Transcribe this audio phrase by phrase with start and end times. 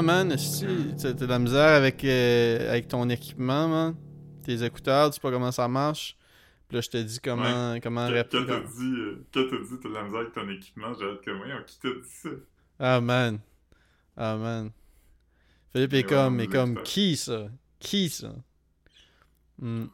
[0.00, 0.64] Ouais, man, si
[0.96, 3.94] t'as de la misère avec, euh, avec ton équipement, man.
[4.42, 6.16] Tes écouteurs, tu sais pas comment ça marche.
[6.68, 8.46] Puis là, je te dis comment, comment Quand répondre.
[8.46, 11.46] quand t'as dit, euh, t'as de la misère avec ton équipement, j'ai hâte que moi,
[11.66, 12.28] qui t'a dit ça?
[12.78, 13.40] Ah, man.
[14.16, 14.70] Ah, man.
[15.70, 17.48] Philippe est ouais, comme, non, est mais comme, qui ça?
[17.78, 18.34] Qui ça?
[19.58, 19.84] Hmm.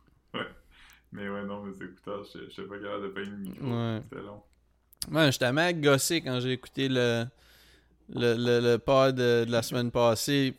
[1.11, 3.67] Mais ouais, non, mes écouteurs, je sais pas capable de payer le micro.
[3.67, 4.01] Ouais.
[4.05, 4.43] C'était long.
[5.11, 7.25] Man, j'étais mal gossé quand j'ai écouté le,
[8.15, 10.55] le, le, le pod de, de la semaine passée.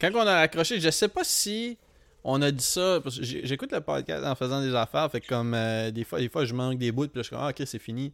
[0.00, 1.76] Quand on a accroché, je sais pas si
[2.24, 5.20] on a dit ça, parce que j'ai- j'écoute le podcast en faisant des affaires, fait
[5.20, 7.44] comme euh, des fois, des fois je manque des bouts, puis là je suis comme,
[7.44, 8.12] ah, ok, c'est fini.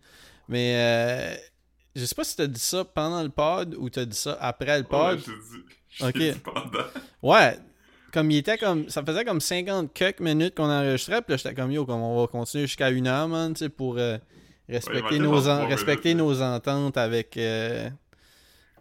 [0.49, 1.35] Mais euh,
[1.97, 4.79] je sais pas si t'as dit ça pendant le pod ou t'as dit ça après
[4.79, 5.19] le Ouais, pod.
[5.19, 5.25] dis.
[5.91, 6.17] Je Ok.
[6.19, 6.85] dit pendant.
[7.23, 7.59] Ouais,
[8.13, 8.89] comme il était comme.
[8.91, 12.21] Ça faisait comme 50 quelques minutes qu'on enregistrait, puis là j'étais comme yo, comme on
[12.21, 14.19] va continuer jusqu'à une heure, man, tu sais, pour euh,
[14.69, 17.37] respecter, Ouais, nos, en- respecter minutes, nos ententes avec.
[17.39, 17.89] euh,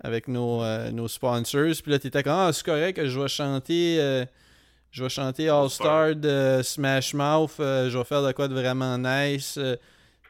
[0.03, 1.73] avec nos, euh, nos sponsors.
[1.81, 3.97] Puis là, t'étais comme, ah, c'est correct que je vais chanter.
[3.99, 4.25] euh,
[4.91, 7.52] je vais chanter All Star de Smash Mouth.
[7.59, 9.57] euh, je vais faire de quoi de vraiment nice.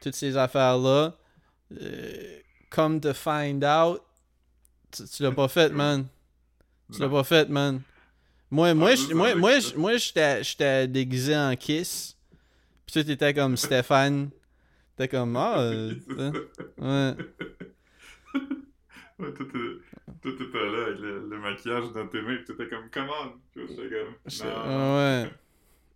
[0.00, 1.14] toutes ces affaires-là.
[2.70, 4.00] Come to find out.
[4.90, 6.06] Tu, tu l'as pas fait, man.
[6.92, 7.80] Tu l'as pas fait, man.
[8.50, 9.72] Moi, moi, Ah, je- moi, ça moi, je- ça.
[9.76, 12.16] moi, j'étais déguisé en Kiss.
[12.84, 14.28] Puis toi, t'étais comme Stéphane.
[14.96, 15.60] T'étais comme, ah,
[16.18, 16.32] hein,
[16.78, 17.14] ouais.
[19.18, 22.88] Ouais, tout, était là avec le, le maquillage dans tes mains, pis t'étais comme!
[23.52, 24.96] Puis J'étais comme, non.
[24.96, 25.30] Ouais.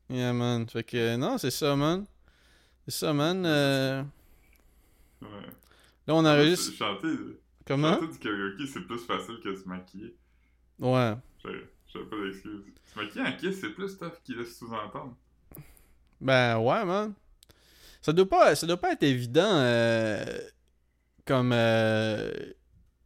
[0.08, 0.68] Yeah, man.
[0.68, 2.04] Fait que, non, c'est ça, man.
[2.86, 3.44] C'est ça, man.
[3.44, 4.02] euh,
[5.22, 5.28] Ouais.
[6.06, 6.72] Là, on enregistre.
[6.76, 7.08] Chanter,
[7.66, 7.94] Comment?
[7.94, 10.14] chanter du karaoke, c'est plus facile que se maquiller.
[10.78, 11.14] Ouais.
[11.42, 12.62] J'ai pas d'excuses.
[12.84, 15.16] Se maquiller en kiss, c'est plus tough qu'il laisse sous-entendre.
[16.20, 17.14] Ben, ouais, man.
[18.02, 20.24] Ça doit pas, ça doit pas être évident, euh,
[21.24, 22.30] comme, euh,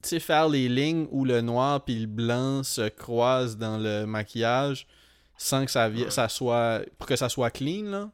[0.08, 4.86] sais, faire les lignes où le noir puis le blanc se croisent dans le maquillage
[5.36, 6.10] sans que ça, vi- Ouais.
[6.10, 8.10] ça soit, pour que ça soit clean, là.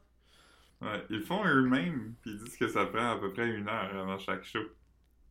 [0.81, 3.95] Ouais, ils font eux-mêmes, pis ils disent que ça prend à peu près une heure
[3.95, 4.59] avant chaque show.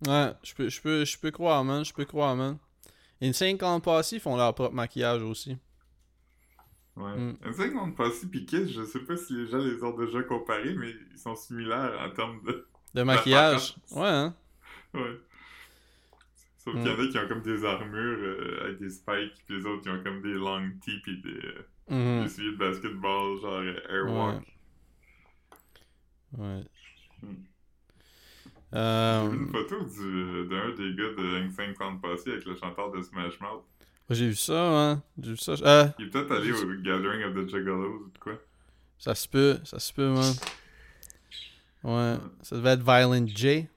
[0.07, 1.85] Ouais, je peux, je peux, je peux croire, man.
[1.85, 2.59] Je peux croire, man.
[3.23, 5.57] Insane font leur propre maquillage aussi.
[6.97, 7.17] Ouais.
[7.17, 7.37] Mm.
[7.45, 10.23] Un truc qu'on Passy pis Kiss, je sais pas si les gens les ont déjà
[10.23, 12.67] comparés, mais ils sont similaires en termes de.
[12.95, 13.77] De maquillage.
[13.93, 14.35] Ouais, hein.
[14.95, 15.21] Ouais.
[16.67, 16.79] Sauf Mm.
[16.83, 19.65] qu'il y en a qui ont comme des armures euh, avec des spikes, pis les
[19.67, 21.41] autres qui ont comme des long tees pis des,
[21.89, 22.25] Mhm.
[22.25, 24.43] des souliers de basketball, genre euh, Airwalk.
[26.37, 26.65] Ouais.
[27.23, 27.29] Mm.
[28.73, 32.91] J'ai vu une photo du- d'un des gars de Insane Clown Posse avec le chanteur
[32.91, 33.63] de Smash Mouth.
[34.11, 35.03] j'ai vu ça, hein.
[35.23, 35.53] J'ai vu ça.
[35.53, 38.35] Euh, Il est peut-être allé au Gathering of the Juggalos ou de quoi.
[38.99, 40.33] ça se peut, ça se peut, man.
[41.85, 43.69] Ouais, ça devait être Violent J.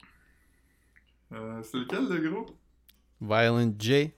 [1.31, 2.47] Euh, c'est lequel le gros?
[3.21, 4.11] Violent J.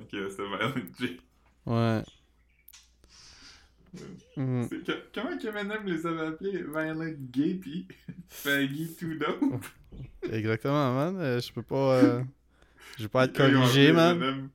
[0.00, 1.20] Ok, c'était Violent J.
[1.66, 2.02] Ouais.
[3.96, 6.62] C'est que- comment que Eminem les avait appelés?
[6.64, 7.86] Violent Gay pis
[8.28, 9.64] Faggy Too Dope?
[10.32, 11.16] Exactement, man.
[11.20, 11.94] Euh, je peux pas.
[12.02, 12.24] euh,
[12.98, 14.48] Je vais pas être corrigé, man.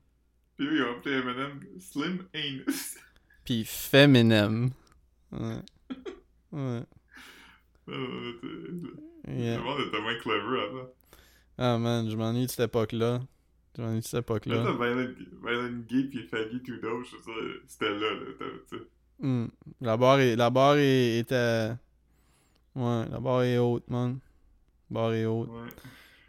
[0.56, 2.98] Puis eux, ils ont appelé Eminem Slim Anus.
[3.44, 4.70] Puis Feminem.
[5.32, 5.56] Ouais.
[6.52, 6.82] Ouais.
[9.28, 9.56] Yeah.
[9.56, 10.88] Le monde était moins clever avant.
[11.58, 13.20] Ah, man, je m'ennuie de cette époque-là.
[13.76, 14.72] De cette Là, époque-là.
[14.72, 15.08] Violent,
[15.44, 17.16] Violent Gay pis Faggy Too Dope, je
[17.68, 18.82] c'était là, là, tu sais.
[19.20, 19.46] Hmm.
[19.80, 21.70] La barre est, la barre est, était...
[22.74, 24.18] Ouais, la barre est haute, man.
[24.90, 25.48] La barre est haute.
[25.50, 25.68] Ouais.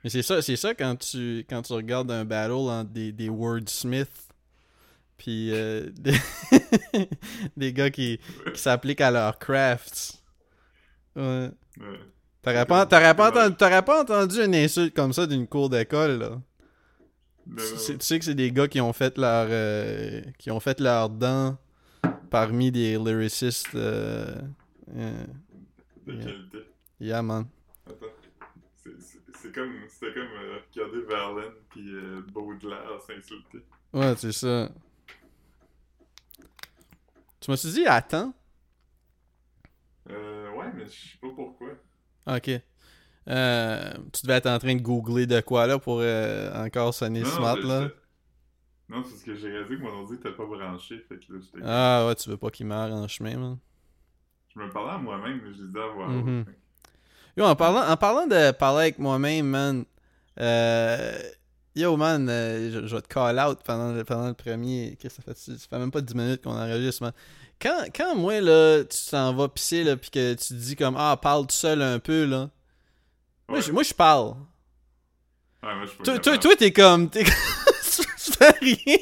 [0.03, 3.30] Mais c'est ça, c'est ça quand tu, quand tu regardes un battle entre des, des
[3.30, 4.28] wordsmiths
[5.18, 6.16] puis euh, des,
[7.57, 8.19] des gars qui,
[8.53, 10.24] qui s'appliquent à leur crafts.
[11.16, 11.50] Ouais.
[11.80, 12.00] Ouais.
[12.41, 16.41] T'aurais pas, pas entendu une insulte comme ça d'une cour d'école, là.
[17.46, 17.78] Tu non.
[17.78, 20.79] sais- tu sais que c'est des gars qui ont fait leur euh, qui ont fait
[20.79, 21.57] leurs dents
[22.29, 24.35] parmi des lyricistes euh,
[24.96, 25.25] euh,
[26.07, 26.24] De Yeah.
[26.25, 26.57] qualité.
[27.00, 27.45] yeah man
[27.88, 28.06] Attends.
[28.75, 33.65] C'est- comme, c'était comme euh, regarder Verlaine pis euh, Baudelaire s'insulter.
[33.94, 34.69] ouais c'est ça
[37.39, 38.33] tu m'as dit attends
[40.10, 41.69] Euh, ouais, mais je sais pas pourquoi.
[42.27, 42.50] ok
[43.27, 47.23] Euh, tu devais être en train de googler de quoi là pour euh, encore sonner
[47.23, 47.89] smart c'est- là
[48.89, 51.39] Non, c'est parce que j'ai réalisé que mon ordi était pas branché, fait que là,
[51.39, 51.65] j'étais...
[51.65, 53.57] ah ouais tu veux pas qu'il meure en chemin man
[54.53, 56.45] Je me parlais à moi-même, mais je disais à voix Mhm.
[56.47, 56.56] haute.
[57.38, 59.85] Yo, en parlant, en parlant de parler avec moi-même, man,
[60.39, 61.17] euh,
[61.75, 64.97] yo, man, euh, je, je vais te call out pendant le, pendant le premier.
[65.00, 65.38] Qu'est-ce que ça fait?
[65.57, 67.13] Ça fait même pas 10 minutes qu'on enregistre, man.
[67.62, 70.95] Quand, quand moi, là, tu t'en vas pisser, là, pis que tu te dis comme,
[70.97, 72.50] ah, parle tout seul un peu, là.
[73.51, 74.27] Moi, je, moi, je parle.
[75.63, 77.09] Ouais, moi, je suis pas Toi, toi, t'es comme.
[77.09, 78.98] t'es- tu fais rien.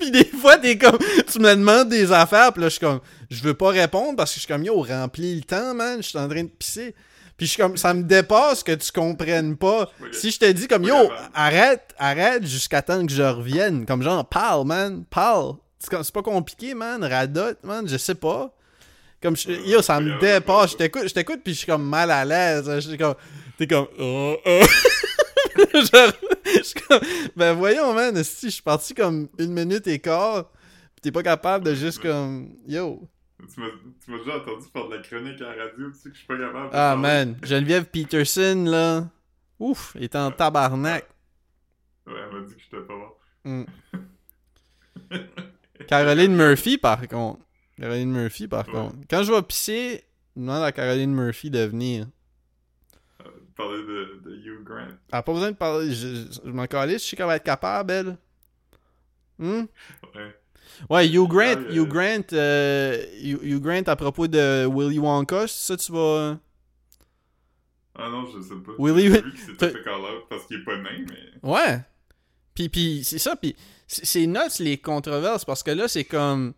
[0.00, 0.98] puis des fois, t'es comme,
[1.30, 3.00] tu me demandes des affaires, puis là, je suis comme,
[3.30, 6.08] je veux pas répondre parce que je suis comme, yo, remplis le temps, man, je
[6.08, 6.94] suis en train de pisser.
[7.36, 9.90] Puis je suis comme, ça me dépasse que tu comprennes pas.
[10.12, 10.94] Si je te dis comme, yo,
[11.34, 13.86] arrête, arrête jusqu'à temps que je revienne.
[13.86, 15.54] Comme genre, parle, man, parle.
[15.78, 18.54] C'est pas compliqué, man, radote, man, je sais pas.
[19.20, 20.72] Comme, je- yo, ça me dépasse.
[20.72, 22.70] Je t'écoute, je t'écoute, puis je suis comme mal à l'aise.
[22.70, 23.14] Je suis comme,
[23.58, 24.60] t'es comme, oh, oh.
[25.74, 26.12] Genre,
[26.56, 27.00] je suis comme,
[27.36, 30.50] ben voyons, man, si je suis parti comme une minute et quart,
[30.94, 33.08] pis t'es pas capable de juste comme, yo.
[33.54, 36.18] Tu m'as déjà entendu faire de la chronique à la radio, tu sais que je
[36.18, 36.70] suis pas capable.
[36.70, 37.02] de Ah, parler.
[37.02, 39.08] man, Geneviève Peterson, là,
[39.58, 41.04] ouf, est en tabarnak.
[42.06, 43.10] Ouais, elle m'a dit que j'étais pas bon.
[43.50, 43.64] Mm.
[45.88, 47.40] Caroline Murphy, par contre.
[47.78, 48.72] Caroline Murphy, par Ouais.
[48.74, 48.96] contre.
[49.10, 50.04] Quand je vais pisser,
[50.36, 52.06] demande à Caroline Murphy de venir.
[53.56, 54.86] Parler de, de Hugh Grant.
[54.88, 55.92] Elle a pas besoin de parler.
[55.92, 58.16] Je, je- je m'en calisse, je sais qu'elle va être capable, elle.
[59.38, 59.64] Hmm?
[60.14, 60.36] Ouais.
[60.88, 64.98] Ouais, Hugh Grant, Ah, euh, Hugh Grant, euh, Hugh, Hugh Grant à propos de Willy
[64.98, 66.38] Wonka, c'est ça tu vas.
[67.94, 68.72] Ah non, je sais pas.
[68.78, 69.10] Willy-
[69.58, 71.48] fait call out parce qu'il est pas nain, mais.
[71.48, 71.80] Ouais.
[72.54, 73.54] Puis, puis c'est ça, puis
[73.86, 76.54] c'est c'est nuts les controverses parce que là, c'est comme.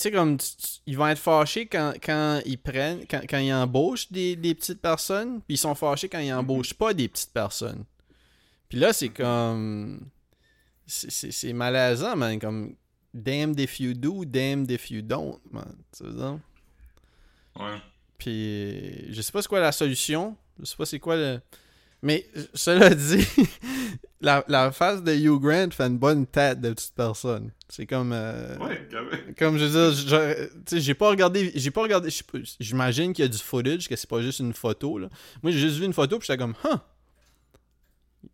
[0.00, 0.38] Tu sais, comme.
[0.38, 3.04] tu- tu- ils vont être fâchés quand, quand ils prennent.
[3.06, 6.72] Quand, quand ils embauchent des, des petites personnes, puis ils sont fâchés quand ils embauchent
[6.72, 7.84] pas des petites personnes.
[8.70, 10.08] Puis là, c'est comme.
[10.86, 12.38] C'est- malaisant, man.
[12.38, 12.76] Comme.
[13.12, 15.76] Damned if you do, damned if you don't, man.
[15.94, 16.38] Tu veux?
[17.56, 17.76] Ouais.
[18.16, 20.34] Puis je sais pas c'est quoi la solution.
[20.58, 21.40] Je sais pas c'est quoi le.
[22.02, 23.26] Mais cela dit,
[24.20, 27.50] la, la face de Hugh Grant fait une bonne tête de petite personne.
[27.68, 28.12] C'est comme.
[28.12, 29.34] euh, Ouais, quand même.
[29.38, 31.52] Comme je veux dire, j'ai pas regardé.
[31.54, 32.08] J'ai pas regardé.
[32.58, 34.98] J'imagine qu'il y a du footage, que c'est pas juste une photo.
[34.98, 35.08] Là.
[35.42, 36.76] Moi j'ai juste vu une photo puis j'étais comme, huh!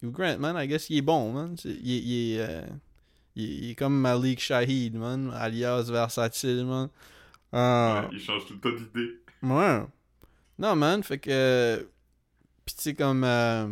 [0.02, 1.56] Hugh Grant, man, I guess il est bon, man.
[1.64, 2.62] Il, est- il est, euh,
[3.34, 6.88] il est- il est comme Malik Shahid, man, alias versatile, man.
[7.52, 8.02] Ah.
[8.10, 9.12] Ouais, il change tout le temps d'idée.
[9.42, 9.82] Ouais.
[10.58, 11.86] Non, man, fait que.
[12.66, 13.24] Pis tu sais, comme.
[13.24, 13.68] euh,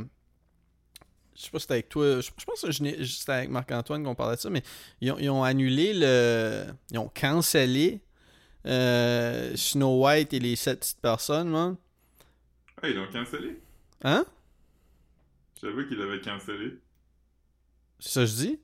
[1.35, 2.20] Je sais pas si c'était avec toi.
[2.20, 4.62] Je je pense que c'était avec Marc-Antoine qu'on parlait de ça, mais
[5.00, 6.67] ils ont, ils ont annulé le.
[6.93, 8.00] Ils ont cancellé
[8.67, 11.76] euh, Snow White et les sept petites personnes, man.
[12.82, 13.61] Ah, ils l'ont cancellé?
[14.02, 14.25] Hein?
[15.56, 16.79] Je savais qu'il l'avait cancellé,
[17.99, 18.61] C'est ça que je dis?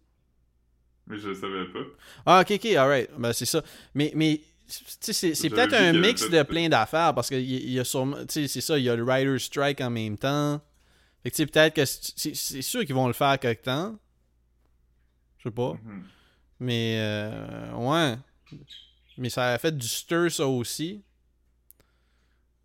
[1.07, 1.81] mais je le savais pas.
[2.27, 3.11] Ah, ok, ok, alright.
[3.19, 3.63] Ben, c'est ça.
[3.95, 4.41] Mais, mais
[4.71, 8.19] c'est, peut-être un mix de plein d'affaires parce qu'il y, y a sûrement.
[8.29, 10.61] C'est ça, il y a le Rider Strike en même temps.
[11.23, 13.99] Fait que tu sais, peut-être que c'est, sûr qu'ils vont le faire quelque temps.
[15.39, 15.75] Je sais pas.
[15.75, 16.05] Mhm.
[16.61, 18.19] Mais, euh, ouais.
[19.19, 21.03] Mais ça a fait du stir, ça aussi.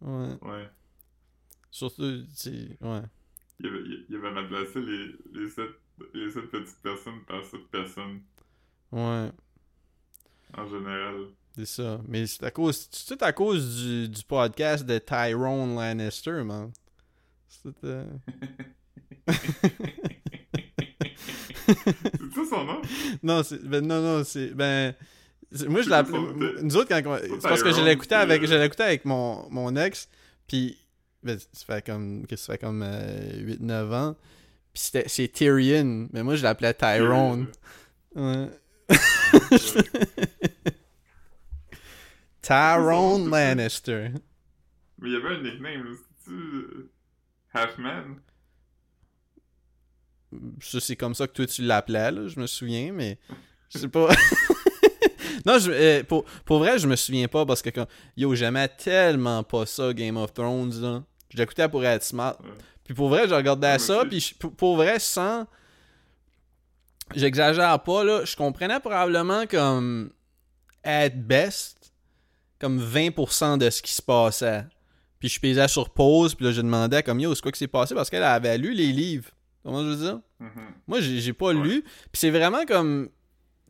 [0.02, 0.38] Ouais.
[0.42, 0.70] Ouais.
[1.72, 2.50] Surtout, tu
[2.82, 3.02] ouais.
[3.60, 3.80] Il avait,
[4.10, 5.70] il avait remplacé les, les, sept,
[6.14, 8.22] les sept petites personnes par sept personnes,
[8.92, 9.32] Ouais.
[10.58, 11.28] en général.
[11.56, 12.02] C'est ça.
[12.08, 12.88] Mais c'est à cause.
[12.92, 16.72] C'est tout à cause du, du podcast de Tyrone Lannister, man.
[17.48, 17.84] C'est.
[17.86, 18.06] euh,
[21.68, 21.74] C'est
[22.36, 22.82] ça son nom?
[23.24, 23.64] Non, c'est.
[23.64, 24.50] Ben, non, non, c'est.
[24.54, 24.94] Ben.
[25.68, 26.20] Moi, je l'appelais.
[26.62, 27.18] Nous autres, quand.
[27.22, 30.10] C'est parce que je l'écoutais avec, euh, je l'écoutais avec mon, mon ex.
[30.48, 30.78] Puis.
[31.24, 32.26] Ben, ça fait comme.
[32.28, 34.16] Qu'est-ce que ça fait comme euh, 8-9 ans.
[34.74, 36.08] Puis c'était- c'est Tyrion.
[36.12, 37.48] Mais moi, je l'appelais Tyrone.
[38.16, 38.50] Ouais.
[42.46, 44.10] Tyrone Lannister.
[45.00, 45.92] Mais il y avait un nickname, là,
[46.24, 46.90] c'est-tu...
[47.54, 48.16] Halfman?
[50.62, 52.28] Ça, c'est comme ça que toi, tu l'appelais, là.
[52.28, 53.18] Je me souviens, mais.
[53.70, 54.10] Je sais pas.
[55.46, 57.86] non, je, euh, pour, pour vrai, je me souviens pas parce que, comme,
[58.18, 61.04] yo, j'aimais tellement pas ça, Game of Thrones, là.
[61.30, 62.38] Je l'écoutais pour être smart.
[62.44, 62.50] Ouais.
[62.84, 65.48] Puis pour vrai, je regardais Ouais, ça, puis je- pour, pour vrai, sans.
[67.16, 68.26] J'exagère pas, là.
[68.26, 70.12] Je comprenais probablement comme.
[70.84, 71.75] At best,
[72.60, 74.66] comme 20% de ce qui se passait.
[75.20, 77.68] Puis je pesais sur pause, puis là, je demandais, comme, yo, c'est quoi qui s'est
[77.68, 77.96] passé?
[77.96, 79.30] Parce qu'elle avait lu les livres.
[79.64, 80.20] Comment je veux dire?
[80.40, 80.50] Mhm.
[80.88, 81.54] Moi, j'ai pas Ouais.
[81.56, 81.82] lu.
[81.82, 83.10] Puis c'est vraiment comme.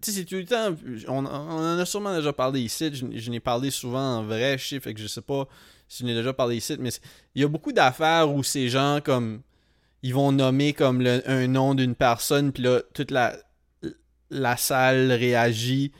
[0.01, 0.75] Tu sais, c'est tout le temps.
[1.07, 2.89] On, on en a sûrement déjà parlé ici.
[2.93, 5.47] Je, je n'ai parlé souvent en vrai, je sais, fait que je sais pas
[5.87, 6.89] si je n'ai déjà parlé ici, mais
[7.35, 9.41] il y a beaucoup d'affaires où ces gens, comme.
[10.03, 13.35] Ils vont nommer comme le- un nom d'une personne, puis là, toute la,
[14.29, 15.91] la salle réagit.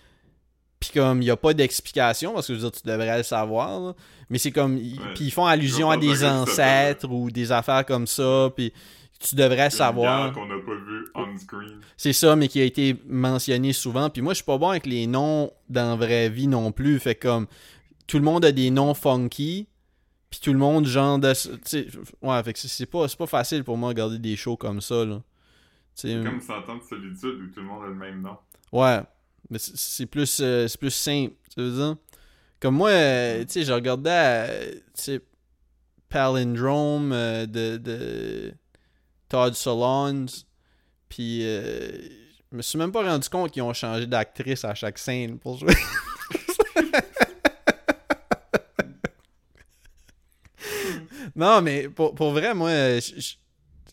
[0.80, 3.24] Puis comme, il n'y a pas d'explication, parce que je veux dire, tu devrais le
[3.24, 3.94] savoir, là.
[4.30, 4.78] Mais c'est comme.
[5.16, 8.74] Puis ils font allusion à des ancêtres ou des affaires comme ça, puis
[9.20, 10.34] tu devrais savoir.
[10.34, 11.80] qu'on n'a pas vu on-screen.
[11.96, 14.10] C'est ça, mais qui a été mentionné souvent.
[14.10, 17.00] Puis moi, je suis pas bon avec les noms dans la vraie vie non plus.
[17.00, 17.48] Fait comme
[18.08, 19.68] tout le monde a des noms funky.
[20.30, 21.30] Puis tout le monde, genre de.
[22.22, 24.82] Ouais, fait que c'est- pas, c'est pas facile pour moi de regarder des shows comme
[24.82, 25.22] ça, là.
[25.94, 28.36] C'est C'est comme 100 ans de solitude où tout le monde a le même nom.
[28.74, 29.00] Ouais,
[29.50, 31.96] mais c'est- plus, euh, plus simple, tu veux dire?
[32.60, 34.72] Comme moi, euh, tu sais, je regardais,
[35.10, 35.20] euh,
[36.10, 38.54] Palindrome de, de
[39.30, 40.46] Todd Solondz,
[41.10, 45.38] puis je me suis même pas rendu compte qu'ils ont changé d'actrice à chaque scène
[45.40, 45.76] pour jouer.
[51.36, 52.72] non, mais pour, pour vrai, moi,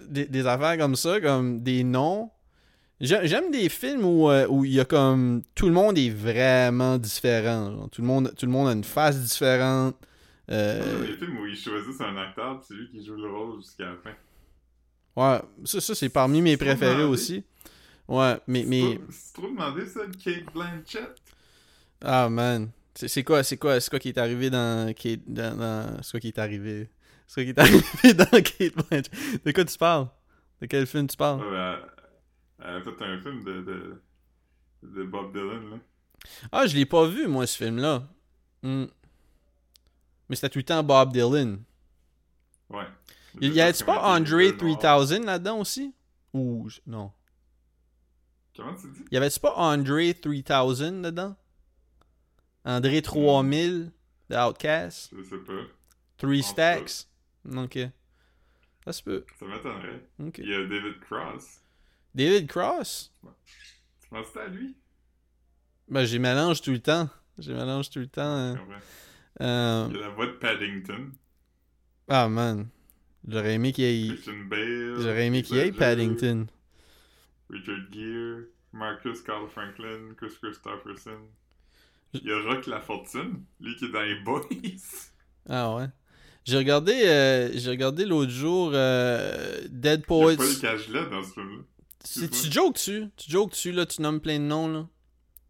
[0.00, 2.30] des, des affaires comme ça, comme des noms,
[3.02, 6.98] J'aime des films où euh, où il y a comme tout le monde est vraiment
[6.98, 7.72] différent.
[7.72, 7.90] genre.
[7.90, 9.96] Tout le monde tout le monde a une face différente.
[10.50, 13.86] Euh, Les films où ils choisissent un acteur, c'est lui qui joue le rôle jusqu'à
[13.86, 14.10] la fin.
[15.16, 17.12] ouais, ça, ça c'est parmi mes préférés demandé.
[17.12, 17.44] aussi.
[18.08, 21.16] Ouais, mais mais C'est trop- demandé ça, de Kate Blanchett.
[22.04, 25.56] ah man, c'est c'est quoi c'est quoi c'est quoi qui est arrivé dans Kate dans,
[25.56, 26.88] dans- c'est quoi qui est arrivé?
[27.26, 27.58] C'est quoi qui est
[28.04, 29.10] arrivé dans Kate Blanchett?
[29.44, 30.08] De quoi tu parles?
[30.60, 31.40] De quel film tu parles?
[31.40, 31.78] Ouais, ben,
[32.64, 34.02] elle, a fait un film de, de,
[34.82, 35.76] de Bob Dylan, là.
[36.52, 38.08] Ah, je l'ai pas vu moi ce film là.
[38.62, 38.88] Mais
[40.30, 41.62] c'était tout le temps Bob Dylan.
[42.70, 42.86] Ouais.
[43.40, 45.94] Y avait-tu pas Andre 3000 là-dedans aussi?
[46.32, 46.68] Ou.
[46.86, 47.12] Non.
[48.56, 49.04] Comment tu dis?
[49.10, 51.36] Y avait-tu pas Andre 3000 dedans?
[52.64, 53.90] André 3000
[54.30, 55.12] de Outcast?
[55.16, 55.52] Je sais pas.
[56.16, 57.08] Three Stacks?
[57.56, 57.78] Ok.
[58.84, 59.24] Ça se peut.
[59.38, 60.08] Ça m'étonnerait.
[60.38, 61.61] Il y a David Cross.
[62.14, 63.12] David Cross?
[64.02, 64.76] Tu penses à lui?
[65.88, 67.08] Ben, j'ai mélange tout le temps.
[67.38, 68.22] J'ai mélange tout le temps.
[68.22, 68.56] hein.
[68.56, 68.80] Comprends.
[69.40, 71.10] Euh, Il y a la voix de Paddington.
[72.08, 72.68] Ah, man.
[73.26, 74.16] J'aurais aimé qu'il y ait.
[74.96, 76.46] J'aurais aimé qu'il y ait Paddington.
[77.50, 78.44] Richard Gere.
[78.72, 80.14] Marcus Carl Franklin.
[80.16, 81.18] Chris Christopherson.
[82.14, 83.44] Il y a Rock La Fortune.
[83.60, 84.42] Lui qui est dans les Boys.
[85.48, 85.86] Ah ouais.
[86.44, 90.36] J'ai regardé, euh, j'ai regardé l'autre jour euh, Dead Il y a Poets.
[90.36, 91.62] Paul Cagelet dans ce film-là.
[92.04, 93.04] Tu, tu jokes dessus.
[93.16, 93.86] Tu jokes dessus, là.
[93.86, 94.88] Tu nommes plein de noms, là.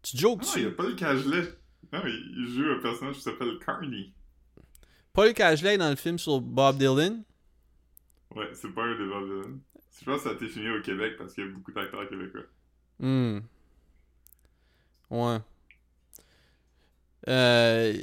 [0.01, 0.71] Tu jokes Non, il y a.
[0.71, 1.57] Paul Cagelet.
[1.91, 4.13] Non, il il joue un personnage qui s'appelle Carney.
[5.13, 7.23] Paul Cagelet est dans le film sur Bob Dylan.
[8.35, 9.59] Ouais, c'est pas un des Bob Dylan.
[9.99, 12.09] Je pense que ça a été filmé au Québec parce qu'il y a beaucoup d'acteurs
[12.09, 12.41] québécois.
[12.99, 13.39] Hmm.
[15.11, 15.37] Ouais.
[17.27, 17.93] Euh...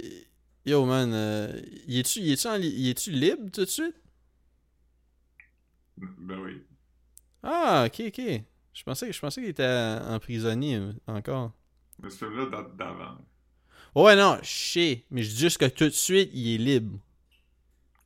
[0.64, 1.12] Yo, man.
[1.12, 1.60] Euh...
[1.88, 3.96] Y es-tu es-tu libre tout de suite?
[5.96, 6.62] Ben oui.
[7.42, 8.20] Ah, ok, ok.
[8.72, 11.52] Je pensais, je pensais qu'il était emprisonné euh, encore.
[12.02, 13.18] Mais ce film-là date d'avant.
[13.94, 15.04] Ouais, non, je sais.
[15.10, 16.98] Mais je dis juste que tout de suite, il est libre.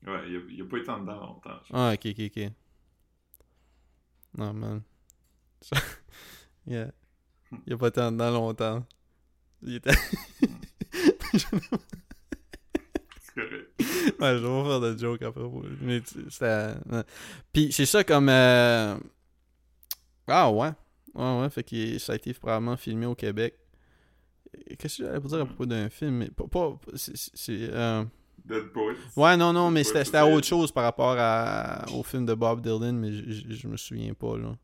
[0.07, 1.61] Ouais, il a, il a pas été en dedans longtemps.
[1.73, 2.51] Ah, ok, ok, ok.
[4.37, 4.83] Non, man.
[6.67, 6.91] yeah.
[7.67, 8.85] Il a pas tant dans longtemps.
[9.63, 9.93] Il était.
[13.35, 13.71] Correct.
[13.79, 15.65] ouais, je vais pas faire de joke à propos.
[15.81, 16.75] Mais c'était.
[17.53, 18.29] Puis c'est ça comme.
[18.29, 18.97] euh,
[20.27, 20.71] Ah, ouais.
[21.15, 21.51] Ouais, ouais.
[21.51, 23.55] Fait que ça a été probablement filmé au Québec.
[24.79, 26.15] Qu'est-ce que j'allais vous dire à propos d'un film?
[26.17, 26.47] Mais pas.
[26.47, 28.05] pas- c'est- euh,
[28.45, 28.97] Dead Poets.
[29.17, 32.97] Ouais, non, non, mais c'était autre chose par rapport à, au film de Bob Dylan,
[32.99, 34.57] mais je, me souviens pas, là.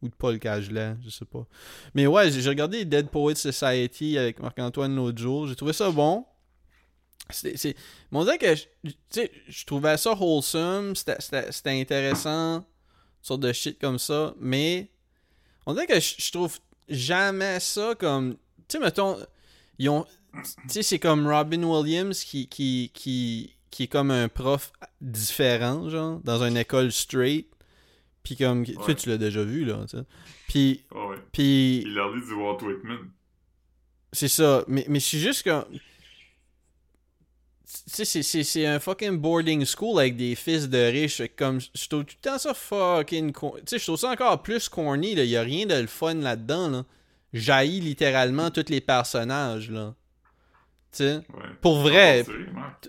[0.00, 1.44] Ou de Paul Cagelet, je sais pas.
[1.94, 5.48] Mais ouais, j'ai regardé Dead Poets Society avec Marc-Antoine l'autre jour.
[5.48, 6.24] J'ai trouvé ça bon.
[7.30, 7.74] C'est, c'est...
[8.12, 12.64] Mais on dirait que, je- tu sais, je trouvais ça wholesome, c'était, intéressant,
[13.22, 14.88] sorte de shit comme ça, mais
[15.66, 16.58] on dirait que je, trouve
[16.88, 18.36] jamais ça comme...
[18.68, 19.18] Tu sais, mettons,
[19.78, 20.06] ils ont...
[20.34, 25.88] Tu sais, c'est comme Robin Williams qui, qui, qui, qui est comme un prof différent,
[25.88, 27.48] genre, dans une école straight.
[28.22, 28.64] Puis comme...
[28.64, 28.94] Tu sais, Ouais.
[28.94, 30.04] tu l'as déjà vu, là, tu sais.
[30.48, 30.84] Puis...
[30.92, 31.16] Ouais.
[31.32, 31.82] Puis...
[31.86, 33.10] Il a dit du Walt Whitman.
[34.12, 34.64] C'est ça.
[34.68, 35.64] Mais, mais suis juste comme.
[37.94, 41.20] Tu sais, c'est- un fucking boarding school avec des fils de riches.
[41.36, 43.32] Comme, je trouve tout le temps ça fucking.
[43.32, 45.12] Tu sais, je trouve ça encore plus corny.
[45.12, 46.70] Il y a rien de le fun là-dedans.
[46.70, 46.84] Là.
[47.34, 49.70] Jaillit littéralement tous les personnages.
[49.70, 49.94] là.
[50.92, 51.16] Tu sais?
[51.16, 51.44] Ouais.
[51.60, 52.24] Pour vrai.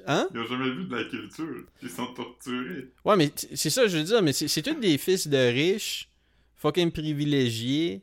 [0.08, 0.30] Hein?
[0.34, 1.66] Ils ont jamais vu de la culture.
[1.84, 2.88] Ils sont torturés.
[3.04, 4.22] Ouais, mais c'est ça, je veux dire.
[4.22, 6.10] Mais c'est tous des fils de riches.
[6.56, 8.02] Fucking privilégiés.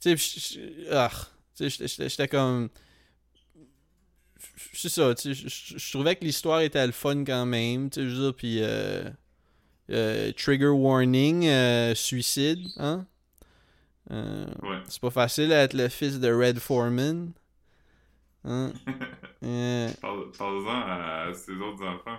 [0.00, 1.10] Tu sais, ah,
[1.58, 2.70] j'étais comme.
[4.72, 7.90] C'est ça, tu sais, je- je je trouvais que l'histoire était le fun quand même,
[7.90, 9.08] tu sais, je veux dire, puis euh,
[9.90, 13.06] euh, trigger warning, euh, suicide, hein?
[14.10, 14.82] Ouais.
[14.88, 17.32] c'est pas facile d'être le fils de Red Foreman.
[18.44, 18.72] Hein?
[20.00, 20.80] Parle- Parle-en
[21.28, 22.18] à ses autres enfants.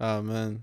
[0.00, 0.60] Ah, man.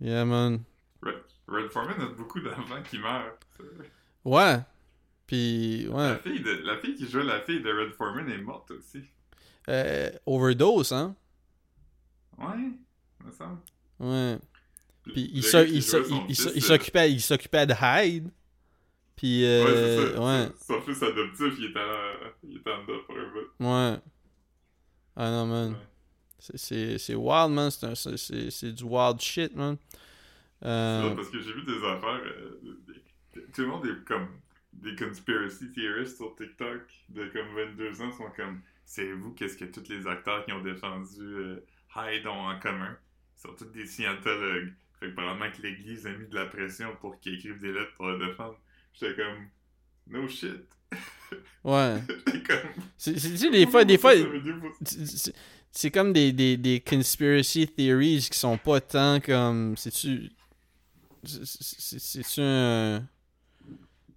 [0.00, 0.64] Yeah, man.
[1.02, 1.14] Red,
[1.48, 3.36] Red Foreman a beaucoup d'enfants qui meurent.
[4.24, 4.60] Ouais.
[5.30, 6.18] Puis, La, ouais.
[6.24, 9.04] fille de, la fille qui jouait la fille de Red Foreman est morte aussi.
[9.68, 11.14] Euh, overdose, hein?
[12.36, 12.56] Ouais,
[13.24, 13.58] me semble.
[14.00, 14.38] Ouais.
[15.04, 18.30] Puis il s'occupait il s'occupait de Hyde.
[19.14, 20.20] Puis, Ouais, euh, ça.
[20.20, 23.64] ouais, Son fils adoptif, il était, en- il était en dedans pour un bout.
[23.66, 23.98] ouais.
[25.14, 25.72] Ah non, man.
[25.72, 25.76] Ouais.
[26.56, 27.70] C'est- wild, man.
[27.70, 29.76] C'est du wild shit, man.
[30.64, 32.20] Euh, parce que j'ai vu des affaires.
[32.24, 32.60] euh,
[33.34, 34.26] des- tout le monde est comme
[34.72, 39.88] des conspiracy theorists sur TikTok de comme 22 ans sont comme savez-vous qu'est-ce que tous
[39.88, 41.64] les acteurs qui ont défendu euh,
[41.96, 42.96] Hyde ont en commun?
[43.36, 44.72] Ils sont tous des scientologues.
[45.00, 47.94] Fait que probablement que l'Église a mis de la pression pour qu'ils écrivent des lettres
[47.96, 48.60] pour le défendre.
[48.92, 49.48] J'étais comme
[50.08, 50.66] no shit.
[51.64, 51.96] ouais.
[52.46, 52.84] Comme.
[52.98, 54.12] C'est c'est- tu sais, des fois, des fois,
[54.84, 55.34] c'est-
[55.72, 59.76] c'est comme des, des, des conspiracy theories qui sont pas tant comme.
[59.76, 60.30] C'est-tu.
[61.24, 63.06] c'est- c'est- C'est-tu un.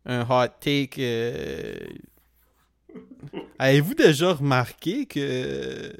[0.05, 0.95] Un hot take.
[0.99, 1.75] euh,
[3.59, 5.93] Avez-vous déjà remarqué que.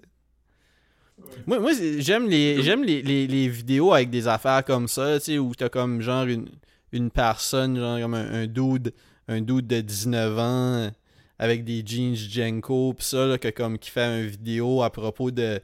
[1.48, 5.38] Moi, moi j'aime les j'aime les, les, vidéos avec des affaires comme ça, tu sais,
[5.40, 6.50] où t'as comme genre une,
[6.92, 8.94] une personne, genre comme un, un dude,
[9.28, 10.92] un dude de 19 ans
[11.40, 15.32] avec des jeans Jenko pis ça, là, que comme qui fait une vidéo à propos
[15.32, 15.62] de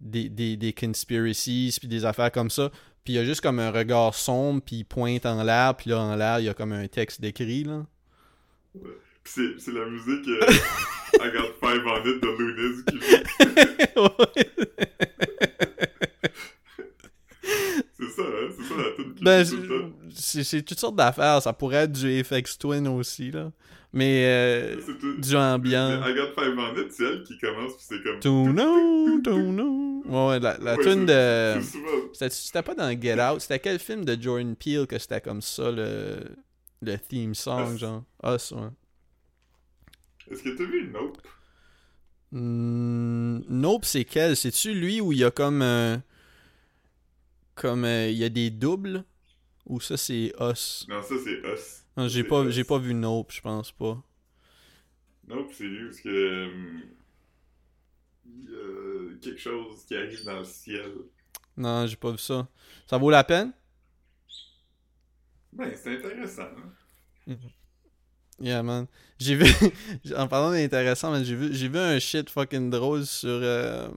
[0.00, 2.70] des, des, des conspiracies puis des affaires comme ça.
[3.04, 5.90] Puis il y a juste comme un regard sombre, puis il pointe en l'air, puis
[5.90, 7.84] là en l'air, il y a comme un texte d'écrit là.
[9.24, 10.52] Pis c'est la musique euh,
[11.20, 12.98] I got five on it de Lunis qui.
[17.98, 18.48] C'est ça, hein?
[18.56, 19.44] C'est ça la qui Ben,
[20.14, 21.42] c'est toutes sortes d'affaires.
[21.42, 23.52] Ça pourrait être du FX Twin aussi, là.
[23.94, 26.00] Mais euh, tout- du ambiant.
[26.00, 28.20] Mais I got five on it, c'est elle qui commence, pis c'est comme.
[28.20, 30.02] To know, to know.
[30.06, 31.60] Ouais, ouais, la, la Ouais, tune de.
[32.30, 33.40] C'était pas dans Get Out.
[33.42, 36.16] C'était quel film de Jordan Peele que c'était comme ça, le,
[36.80, 38.02] le theme song, genre?
[38.24, 38.68] Us, ouais.
[40.30, 41.18] Est-ce que t'as vu Nope?
[42.32, 44.36] Hmm, nope, c'est quel?
[44.36, 45.60] C'est-tu lui où il y a comme.
[45.60, 45.98] euh,
[47.54, 47.84] comme.
[47.84, 49.04] euh, il y a des doubles?
[49.66, 50.86] Ou ça, c'est Us?
[50.88, 51.81] Non, ça c'est Us.
[51.96, 54.02] Non, j'ai pas, j'ai pas vu Nope, je pense pas.
[55.28, 56.08] Nope, c'est parce que.
[56.08, 56.80] euh,
[58.26, 60.92] Il y a quelque chose qui arrive dans le ciel.
[61.56, 62.48] Non, j'ai pas vu ça.
[62.86, 63.52] Ça vaut la peine?
[65.52, 66.42] Ben, c'est intéressant.
[67.28, 67.36] hein.
[68.40, 68.86] Yeah, man.
[69.18, 69.44] J'ai vu.
[70.16, 73.28] en parlant d'intéressant, j'ai vu, j'ai vu un shit fucking drôle sur.
[73.30, 73.88] euh,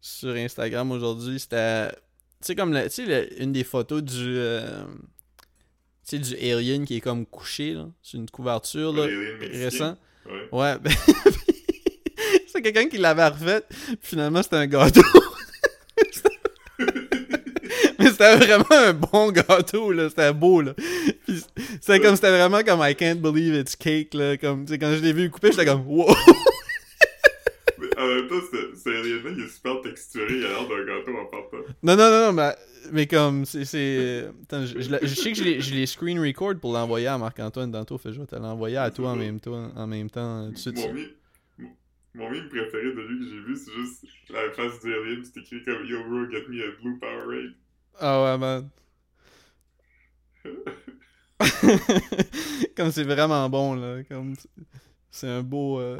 [0.00, 1.38] sur Instagram aujourd'hui.
[1.40, 1.90] C'était.
[1.90, 1.96] Tu
[2.42, 2.72] sais, comme.
[2.84, 4.36] Tu sais, une des photos du.
[4.38, 4.84] euh,
[6.04, 7.88] sais, du alien qui est comme couché, là.
[8.02, 9.06] Sur une couverture, là.
[9.40, 9.96] Récent.
[10.26, 10.48] Ouais.
[10.52, 10.92] Ouais, ben.
[12.46, 13.62] c'est quelqu'un qui l'avait refait.
[14.00, 15.02] Finalement, c'était un gâteau.
[17.98, 20.08] Mais c'était vraiment un bon gâteau, là.
[20.08, 20.74] C'était beau, là.
[21.80, 24.36] C'était comme, c'était vraiment comme I can't believe it's cake, là.
[24.36, 26.14] Comme, tu sais, quand je l'ai vu couper, j'étais comme, wow.
[28.04, 31.24] En même temps, ce alien-là, il est super texturé, il a l'air d'un gâteau en
[31.26, 31.56] partant.
[31.82, 32.54] Non, non, non, non, mais,
[32.92, 34.26] mais comme, c'est.
[34.42, 37.98] Attends, je, je sais que je l'ai, screen record pour l'envoyer à Marc-Antoine tantôt.
[37.98, 40.52] Fait je vais te l'envoyer à toi en même temps, en même temps, euh, tout
[40.52, 40.76] de suite.
[40.76, 41.08] Mon mime,
[41.58, 41.76] mon-
[42.14, 45.40] mon mime préféré de lui que j'ai vu, c'est juste la face du alien, c'est
[45.40, 47.54] écrit comme Yo bro, get me a blue Powerade.
[48.00, 48.68] Ah ouais, man.
[52.76, 54.02] comme c'est vraiment bon, là.
[54.04, 54.34] Comme
[55.10, 55.80] c'est un beau.
[55.80, 55.96] Euh...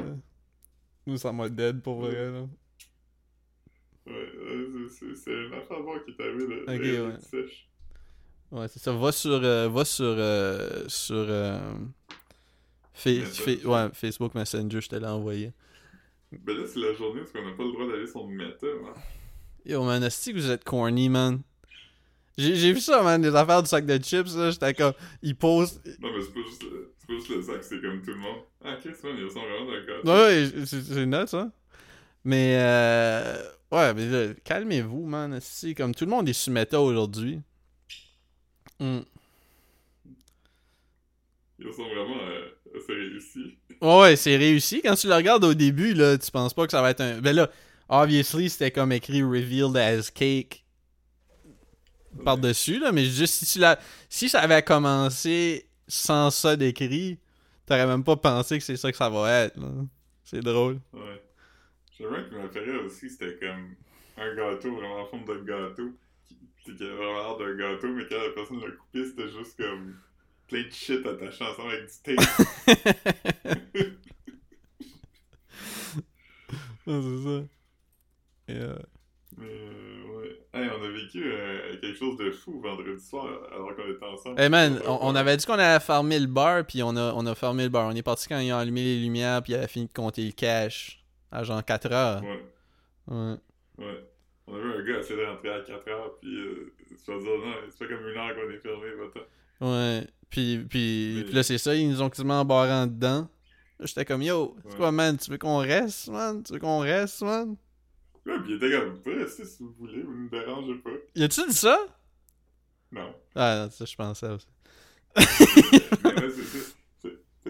[1.06, 2.46] Nous, ça m'a dead pour vrai, là.
[4.06, 4.32] Ouais,
[4.88, 7.20] c'est- une affaire qui est arrivé, le Ok, ouais.
[7.20, 7.68] sèche.
[8.50, 8.92] Ouais, c'est ça.
[8.92, 9.30] Va sur.
[9.42, 10.04] euh, va sur.
[10.04, 11.14] euh, sur.
[11.16, 11.74] euh.
[12.92, 15.52] Fa- ouais, Facebook Messenger, je te l'ai envoyé.
[16.32, 18.94] Ben là, c'est la journée où on n'a pas le droit d'aller sur Meta, hein.
[19.66, 21.40] Yo, man, est que vous êtes corny, man?
[22.36, 24.50] J'ai vu ça, man, des affaires du sac de chips, là.
[24.50, 24.92] J'étais comme.
[25.22, 25.80] Ils posent.
[26.00, 26.64] Non, mais c'est pas juste
[27.08, 28.38] le, c'est sac, c'est comme tout le monde.
[28.64, 30.08] Ah, Chris, man, ils sont vraiment gâteau.
[30.08, 31.50] Ouais, ouais, c'est c'est nuts, ça.
[32.24, 35.38] Mais, euh, ouais, mais là, calmez-vous, man.
[35.40, 37.40] Si, comme tout le monde est méta aujourd'hui.
[38.80, 39.00] Hmm.
[41.58, 43.58] Ils sont vraiment euh, assez réussis.
[43.80, 44.80] Ouais, ouais, c'est réussi.
[44.82, 47.20] Quand tu le regardes au début, là, tu penses pas que ça va être un.
[47.20, 47.50] Ben là,
[47.88, 50.64] obviously, c'était comme écrit revealed as cake
[52.24, 52.92] par-dessus, là.
[52.92, 53.78] Mais juste si tu l'as.
[54.08, 57.18] Si ça avait commencé sans ça d'écrit,
[57.66, 59.58] t'aurais même pas pensé que c'est ça que ça va être.
[60.24, 60.80] C'est drôle.
[60.92, 61.22] Ouais.
[61.96, 63.74] J'aimerais que ma préférée aussi, c'était comme
[64.16, 65.92] un gâteau vraiment en forme de gâteau.
[66.64, 69.96] Qui, avait vraiment l'air d'un gâteau, mais quand la personne l'a coupé, c'était juste comme
[70.48, 72.24] plein de shit attaché ensemble avec du tape.
[76.86, 77.44] Non, c'est ça.
[78.48, 78.78] Et, euh,
[79.38, 79.93] mais euh.
[80.54, 84.40] Hey, on a vécu euh, quelque chose de fou vendredi soir alors qu'on était ensemble.
[84.40, 87.26] Hey man, on, on avait dit qu'on allait fermer le bar, puis on a, on
[87.26, 87.88] a fermé le bar.
[87.88, 90.24] On est parti quand ils ont allumé les lumières, puis il a fini de compter
[90.24, 92.22] le cash à genre 4 heures.
[92.22, 92.44] Ouais,
[93.08, 93.34] Ouais.
[93.78, 94.04] ouais.
[94.46, 97.54] On a vu un gars essaie de rentrer à 4 heures, puis euh, dire non,
[97.70, 99.66] c'est pas comme une heure qu'on est fermé, va-t'en.
[99.72, 100.06] Ouais.
[100.30, 103.28] Puis, puis, Mais- puis là, c'est ça, ils nous ont quasiment embarré en dedans.
[103.80, 104.76] Là, j'étais comme, yo, c'est Ouais.
[104.76, 105.16] quoi, man?
[105.16, 106.42] Tu veux qu'on reste, man?
[106.44, 107.56] Tu veux qu'on reste, man?
[108.26, 110.74] Ouais, puis il était comme, vous pouvez rester si vous voulez, vous ne me dérangez
[110.76, 110.90] pas.
[111.14, 111.78] Y a-tu dit ça?
[112.90, 113.14] Non.
[113.34, 114.46] Ah, non, ça, je pensais aussi.
[115.14, 115.24] Là,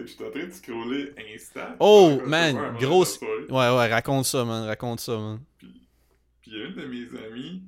[0.01, 1.75] que j'étais en train de scroller Insta.
[1.79, 3.19] Oh, man, grosse-.
[3.21, 4.65] Ouais, ouais, raconte ça, man.
[4.65, 5.39] Raconte ça, man.
[6.41, 7.63] Puis a une de mes amies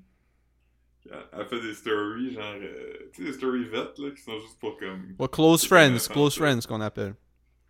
[1.02, 4.22] qui a, a fait des stories, genre, euh, tu sais, des stories vertes, là, qui
[4.22, 7.16] sont juste pour comme Ouais, close friends, close friends, qu'on appelle.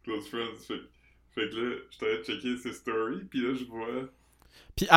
[0.03, 0.55] close friends.
[0.67, 0.81] Fait,
[1.35, 4.09] fait que là, j'étais allé checker ses stories, puis là, je vois.
[4.75, 4.87] Puis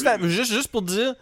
[0.00, 1.14] Story la- de- juste, juste pour dire,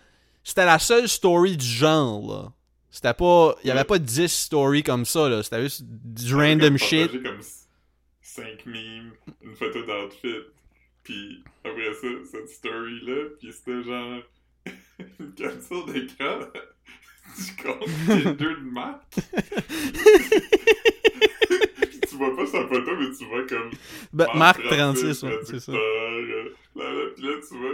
[0.45, 2.53] c'était la seule story du genre, là.
[2.91, 3.55] C'était pas.
[3.63, 3.85] Il y avait Ouais.
[3.85, 5.43] pas 10 stories comme ça, là.
[5.43, 7.11] C'était juste du random shit.
[7.23, 7.41] comme
[8.23, 10.45] 5 memes, une photo d'outfit,
[11.03, 14.23] puis après ça, cette story-là, puis c'était genre
[15.21, 16.41] une capture d'écran
[17.39, 19.15] du compte Tinder de Marc.
[22.21, 23.71] Vois pas sa photo, mais tu vois comme
[24.13, 25.73] Ben, Marc 36, ouais, c'est ça.
[25.73, 26.45] producteur, euh,
[26.77, 27.71] là, là, puis là, tu vois,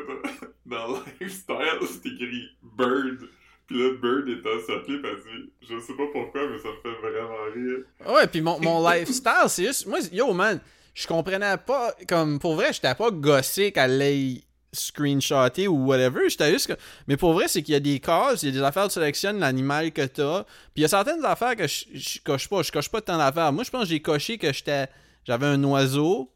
[0.66, 3.18] dans, dans Lifestyle, c'est écrit Bird.
[3.66, 5.30] Puis là, Bird est encerclé parce que
[5.62, 8.14] je sais pas pourquoi, mais ça me fait vraiment rire.
[8.14, 9.86] Ouais, puis mon, mon lifestyle, c'est juste.
[9.88, 10.60] Moi, yo, man,
[10.94, 11.92] je comprenais pas.
[12.08, 16.28] Comme, pour vrai, j'étais pas gossé qu'elle l'ait screenshoté ou whatever.
[16.28, 16.80] J'étais juste que.
[17.06, 18.94] Mais pour vrai, c'est qu'il y a des cases, il y a des affaires, tu
[18.94, 20.44] sélectionnes l'animal que t'as.
[20.44, 22.62] Puis il y a certaines affaires que je, je coche pas.
[22.62, 23.52] Je coche pas tant d'affaires.
[23.52, 24.88] Moi, je pense que j'ai coché que j'étais.
[25.24, 26.32] J'avais un oiseau,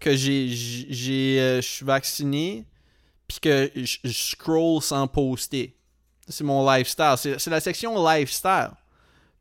[0.00, 0.48] que j'ai.
[0.48, 2.66] j'ai euh, je suis vacciné,
[3.28, 5.76] puis que je scroll sans poster.
[6.28, 7.14] C'est mon lifestyle.
[7.16, 8.70] C'est c'est la section lifestyle.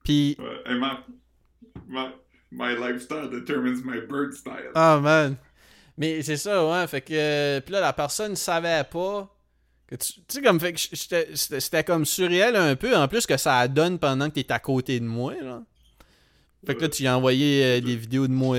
[0.04, 0.38] Puis.
[1.88, 2.08] My,
[2.52, 4.72] my lifestyle determines my bird style.
[4.76, 5.38] Ah, man.
[6.02, 6.88] Mais c'est ça, ouais.
[6.88, 7.14] Fait que.
[7.14, 9.34] euh, Puis là, la personne savait pas.
[9.88, 10.60] que Tu tu sais, comme.
[10.60, 12.96] Fait que c'était comme surréel un peu.
[12.98, 15.62] En plus, que ça donne pendant que t'es à côté de moi, là.
[16.66, 18.58] Fait que là, tu y as envoyé euh, des vidéos de moi.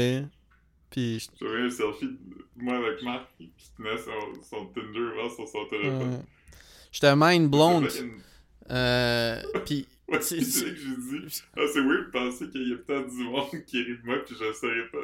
[0.91, 1.19] Puis.
[1.21, 5.31] je- J'ai envoyé un selfie de moi avec Marc qui tenait son, son Tinder ouvert
[5.35, 6.15] sur son téléphone.
[6.15, 6.23] euh,
[6.93, 8.21] J'étais mind une-
[8.71, 9.43] Euh.
[9.65, 9.87] Puis.
[10.09, 11.43] Ouais, C'est- là que j'ai dit.
[11.57, 14.17] Ah, c'est weird de penser qu'il y a peut-être du monde qui rit de moi
[14.27, 14.99] puis je le saurais pas.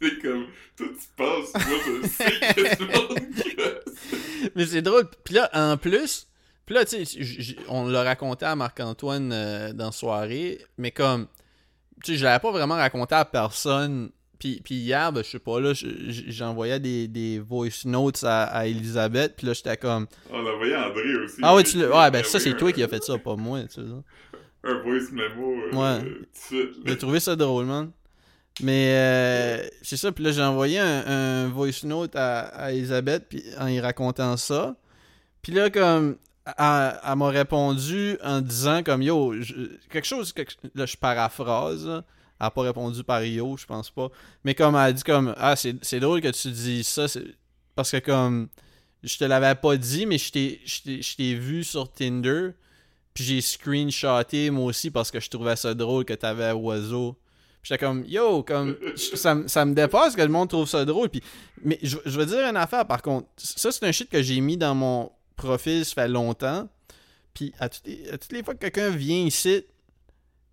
[0.00, 0.46] C'est comme,
[0.76, 5.08] toi tu penses, moi je sais qu'il y a du monde qui Mais c'est drôle.
[5.24, 6.28] Puis là, en plus,
[6.64, 11.26] puis là, tu sais, on l'a raconté à Marc-Antoine euh, dans la soirée, mais comme,
[12.04, 14.10] tu sais, je l'avais pas vraiment raconté à personne.
[14.38, 18.66] Puis, puis hier, ben, je sais pas, là, j'envoyais des, des voice notes à, à
[18.66, 20.06] Elisabeth, puis là, j'étais comme...
[20.30, 21.40] On a envoyé André aussi.
[21.42, 23.80] Ah ouais, tu ouais, ben ça, c'est toi qui as fait ça, pas moi, tu
[23.80, 23.80] sais.
[24.64, 26.04] Un voice memo euh, Ouais.
[26.48, 26.68] tout.
[26.84, 27.90] J'ai trouvé ça drôle, man.
[28.60, 33.26] Mais euh, c'est ça, puis là j'ai envoyé un, un voice note à, à Elisabeth
[33.28, 34.74] puis en y racontant ça.
[35.42, 39.54] Puis là comme elle, elle m'a répondu en disant comme yo, je-
[39.90, 41.86] quelque chose quelque- là je paraphrase.
[41.86, 42.02] là.
[42.40, 44.08] Elle a pas répondu par yo, je pense pas.
[44.42, 47.06] Mais comme elle a dit comme ah c'est drôle que tu dis ça
[47.76, 48.48] parce que comme
[49.04, 50.32] je te l'avais pas dit mais je
[51.16, 52.50] t'ai vu sur Tinder.
[53.18, 57.14] Puis j'ai screenshoté moi aussi parce que je trouvais ça drôle que t'avais oiseau.
[57.60, 60.84] Puis j'étais comme yo, comme ça, me- ça me dépasse que le monde trouve ça
[60.84, 61.08] drôle.
[61.08, 61.20] Puis
[61.64, 63.26] mais je, je veux dire une affaire par contre.
[63.36, 66.68] Ça c'est un shit que j'ai mis dans mon profil ça fait longtemps.
[67.34, 69.64] Puis à, toutes les- à toutes les fois que quelqu'un vient ici,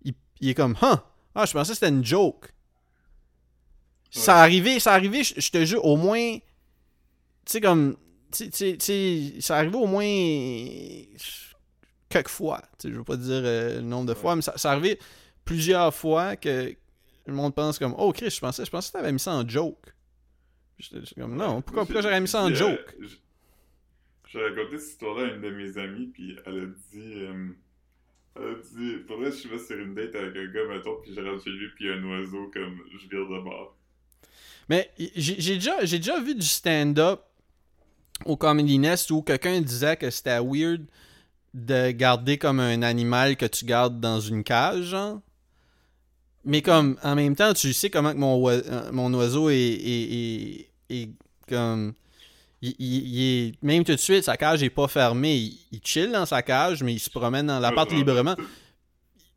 [0.02, 0.96] il, il est comme huh,
[1.36, 2.52] ah je pensais que c'était une joke.
[4.10, 6.42] Ça arrivé, ça arrivé, je, je te jure au moins tu
[7.46, 7.96] sais comme
[8.36, 10.02] tu sais, ça arrivé au moins
[12.08, 12.62] quelques fois.
[12.82, 14.98] Je veux pas dire euh, le nombre de fois, mais ça, ça arrivé
[15.44, 16.74] plusieurs fois que
[17.26, 19.48] le monde pense comme Oh Chris, je pensais, je pensais que t'avais mis ça en
[19.48, 19.92] joke.
[20.78, 22.94] J'étais comme non, pourquoi, pourquoi j'aurais mis ça en joke?
[23.00, 23.06] euh,
[24.28, 27.12] J'ai raconté cette histoire-là à une de mes amies, puis elle a dit.
[27.14, 27.48] euh,
[28.36, 28.96] elle a dit.
[29.08, 31.50] Faudrait que je vais sur une date avec un gars, mettons, puis je rentre chez
[31.50, 33.76] lui, puis un oiseau, comme je vire de bord.
[34.68, 37.20] Mais j'ai déjà, j'ai déjà vu du stand-up
[38.24, 40.84] au Comedy Nest où quelqu'un disait que c'était weird
[41.56, 45.20] de garder comme un animal que tu gardes dans une cage, genre.
[46.44, 48.60] Mais comme, en même temps, tu sais comment que mon, euh,
[48.92, 51.10] mon oiseau est, est, est- est
[51.48, 51.94] comme...
[52.62, 55.34] Il, il- il est, même tout de suite, sa cage est pas fermée.
[55.36, 58.34] Il, il chill dans sa cage, mais il se promène dans l'appart Ouais, librement.
[58.36, 58.44] Tu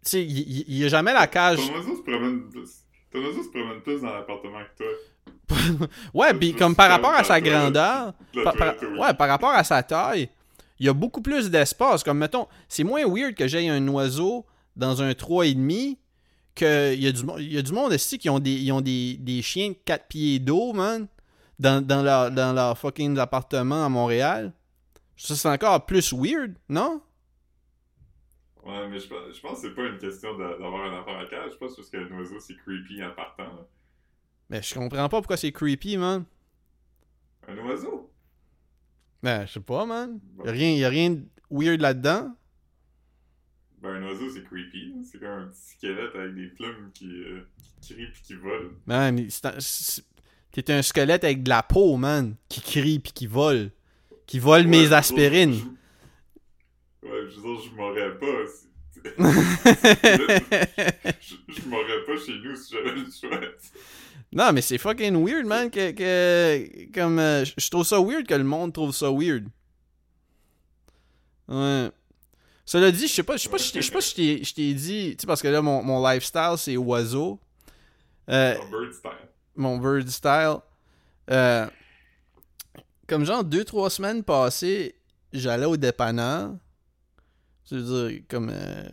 [0.03, 1.57] sais, il, il, il y a jamais la cage...
[1.57, 2.69] Ton oiseau se promène plus.
[3.11, 5.87] Ton oiseau se promène plus dans l'appartement que toi.
[6.13, 8.13] Ouais, puis comme par rapport à sa grandeur...
[8.43, 10.29] Par- par- ouais, par rapport à sa taille,
[10.79, 12.03] il y a beaucoup plus d'espace.
[12.03, 15.97] Comme, mettons, c'est moins weird que j'aille un oiseau dans un 3,5
[16.55, 18.81] que il y a du, y a du monde ici qui ont des, ils ont
[18.81, 21.07] des, des chiens de 4 pieds d'eau, man,
[21.59, 24.53] dans, dans, leur, dans leur fucking appartement à Montréal.
[25.15, 27.01] Ça, c'est encore plus weird, non?
[28.63, 31.25] Ouais, mais je pense, je pense que c'est pas une question d'avoir un enfant à
[31.25, 31.53] cage.
[31.53, 33.43] Je pense juste qu'un oiseau, c'est creepy en partant.
[33.43, 33.67] là.
[34.49, 36.25] Mais je comprends pas pourquoi c'est creepy, man.
[37.47, 38.11] Un oiseau?
[39.21, 40.19] Ben, je sais pas, man.
[40.45, 42.35] Y'a rien, y a rien de weird là-dedans.
[43.81, 44.93] Ben, un oiseau, c'est creepy.
[45.09, 47.41] C'est comme un petit squelette avec des plumes qui, euh,
[47.81, 48.71] qui crie puis qui vole.
[48.85, 50.03] Man, c'est un- c'est-
[50.51, 53.71] t'es un squelette avec de la peau, man, qui crie puis qui vole.
[54.25, 55.53] Qui vole Ouais, mes je- aspirines.
[55.53, 58.45] je- Ouais, je veux dire, je m'aurais pas.
[58.47, 58.67] si-
[61.21, 63.39] Je, je m'aurais pas chez nous si j'avais le choix.
[64.31, 65.91] Non, mais c'est fucking weird, man, que...
[65.91, 69.45] que comme, euh, je trouve ça weird que le monde trouve ça weird.
[71.47, 71.89] Ouais.
[72.65, 74.43] Cela dit, je sais pas, je sais pas, si je t'ai- je sais pas si
[74.43, 77.39] je t'ai- dit, tu sais, parce que là, mon, mon lifestyle, c'est oiseau.
[78.29, 79.11] Euh, En bird style.
[79.55, 80.57] mon bird style.
[81.31, 81.67] Euh,
[83.07, 84.93] comme genre deux, trois semaines passées,
[85.33, 86.51] j'allais au dépanneur.
[87.71, 88.87] Je veux dire, comme, euh,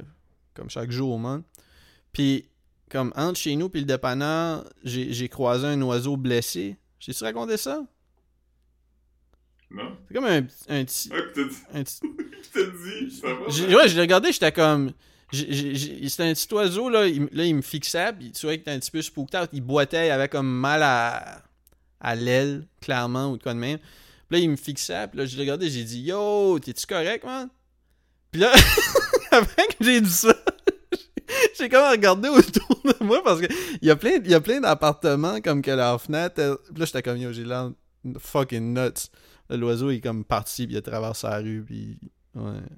[0.55, 1.43] comme chaque jour, man.
[2.13, 2.49] Puis,
[2.91, 6.77] comme entre chez nous puis le dépanneur, j'ai croisé un oiseau blessé.
[6.99, 7.81] J'ai-tu raconté ça?
[9.71, 9.97] Non?
[10.09, 11.11] C'est comme un, un petit...
[11.13, 11.57] Ah, dit.
[11.75, 12.01] Un petit
[12.55, 13.11] dit.
[13.21, 13.41] Ça va?
[13.49, 14.93] j'ai- ouais, je l'ai regardé, j'étais comme...
[15.33, 18.71] C'était un petit oiseau, là, il, là, il me fixait, puis tu vois qu'il était
[18.71, 21.43] un petit peu spooked out, il boitait, il avait comme mal à,
[22.01, 23.79] à l'aile, clairement, ou de quoi de même.
[23.79, 27.25] Puis là, il me fixait, puis là, je l'ai regardé, j'ai dit «Yo, t'es-tu correct,
[27.25, 27.49] man?»
[28.31, 28.53] Puis là,
[29.33, 30.33] après que j'ai dit ça,
[31.59, 33.47] j'ai comme regardé autour de moi, parce que
[33.81, 37.03] il y a plein, y a plein d'appartements, comme que leur fenêtre, puis là, j'étais
[37.03, 37.73] comme «Yo, j'ai l'air
[38.19, 39.11] fucking nuts.»
[39.51, 41.99] L'oiseau, est comme parti, puis il a traversé la rue, puis...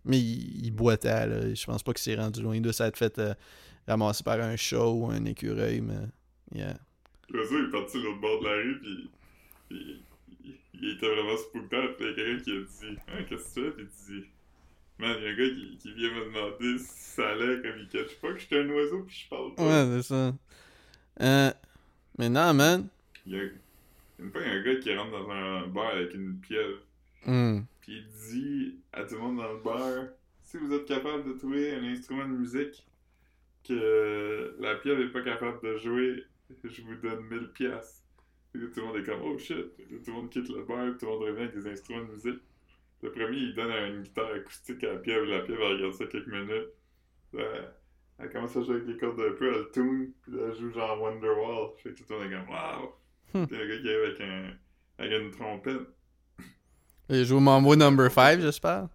[0.05, 1.53] Mais il, boitait, là.
[1.53, 2.55] Je pense pas qu'il s'est rendu loin.
[2.55, 3.35] Il doit s'être fait euh,
[3.89, 5.95] ramasser par un chat ou un écureuil, mais...
[6.53, 6.79] Yeah.
[7.31, 9.11] L'oiseau est parti de l'autre bord de la rue, puis.
[9.69, 10.03] puis
[10.75, 11.97] il, était vraiment spooked out.
[12.01, 13.83] Il y a quelqu'un qui a dit Hein, qu'est-ce que tu fais?
[13.83, 14.27] Il dit
[14.99, 17.79] Man, il y a un gars qui, qui vient me demander si ça allait, comme
[17.81, 19.65] il catch pas que j'étais un oiseau, puis je parle pas.
[19.65, 20.35] Ouais, c'est ça.
[21.21, 21.51] Euh,
[22.19, 22.89] mais non, man.
[23.27, 23.43] Il y a,
[24.19, 26.79] une fois, il y a un gars qui rentre dans un bar avec une pieuvre,
[27.27, 27.61] Hmm.
[27.81, 30.05] puis il dit à tout le monde dans le bar
[30.43, 32.87] Si vous êtes capable de trouver un instrument de musique
[33.65, 36.25] que la pieuvre est pas capable de jouer,
[36.65, 38.03] je vous donne 1000 pièces.
[38.53, 39.77] Puis là, tout le monde est comme Oh shit.
[39.77, 42.41] Tout le monde quitte le bar, tout le monde revient avec des instruments de musique.
[43.03, 46.07] Le premier, il donne une guitare acoustique à la pieuvre, la pieuvre elle regarde ça
[46.07, 46.69] quelques minutes.
[48.21, 51.01] Elle commence à jouer avec les cordes un peu, elle tune, puis elle joue genre
[51.01, 51.71] Wonderwall.
[51.83, 52.95] Fait que tout le monde est comme Wow.
[53.35, 53.47] Hmm.
[53.47, 54.51] Puis un gars qui arrive avec, un,
[54.99, 55.89] avec une trompette.
[57.11, 58.89] Il joue Mambo Number 5, j'espère?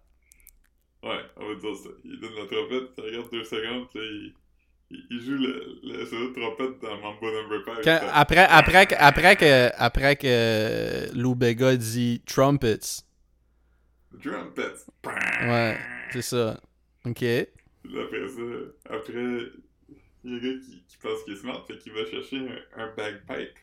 [1.02, 1.88] Ouais, on va dire ça.
[2.04, 4.34] Il donne la trompette, il regarde deux secondes, puis il,
[4.90, 7.84] il, il joue le, le solo de trompette dans Mambo Number 5.
[7.84, 13.02] Quand- après, après, que- après que, après que Lou Bega dit Trumpets.
[14.22, 14.74] Trumpet.
[15.04, 15.78] Ouais,
[16.12, 16.60] c'est ça.
[17.04, 17.18] Ok.
[17.18, 18.42] Puis après ça,
[18.90, 19.12] après,
[20.24, 22.38] il y a un gars qui, qui pense qu'il est smart, fait qu'il va chercher
[22.38, 23.58] un, un bagpipe.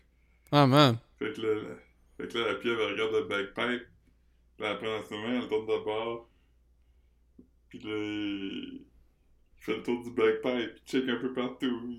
[0.51, 0.97] Ah, man.
[1.17, 1.75] Fait que là, la,
[2.17, 3.87] fait que là, la pieuvre, elle regarde le bagpipe.
[4.59, 6.29] Là, elle prend ses mains, elle tourne de bord.
[7.69, 8.85] Puis là, il
[9.57, 11.97] fait le tour du bagpipe, il check un peu partout.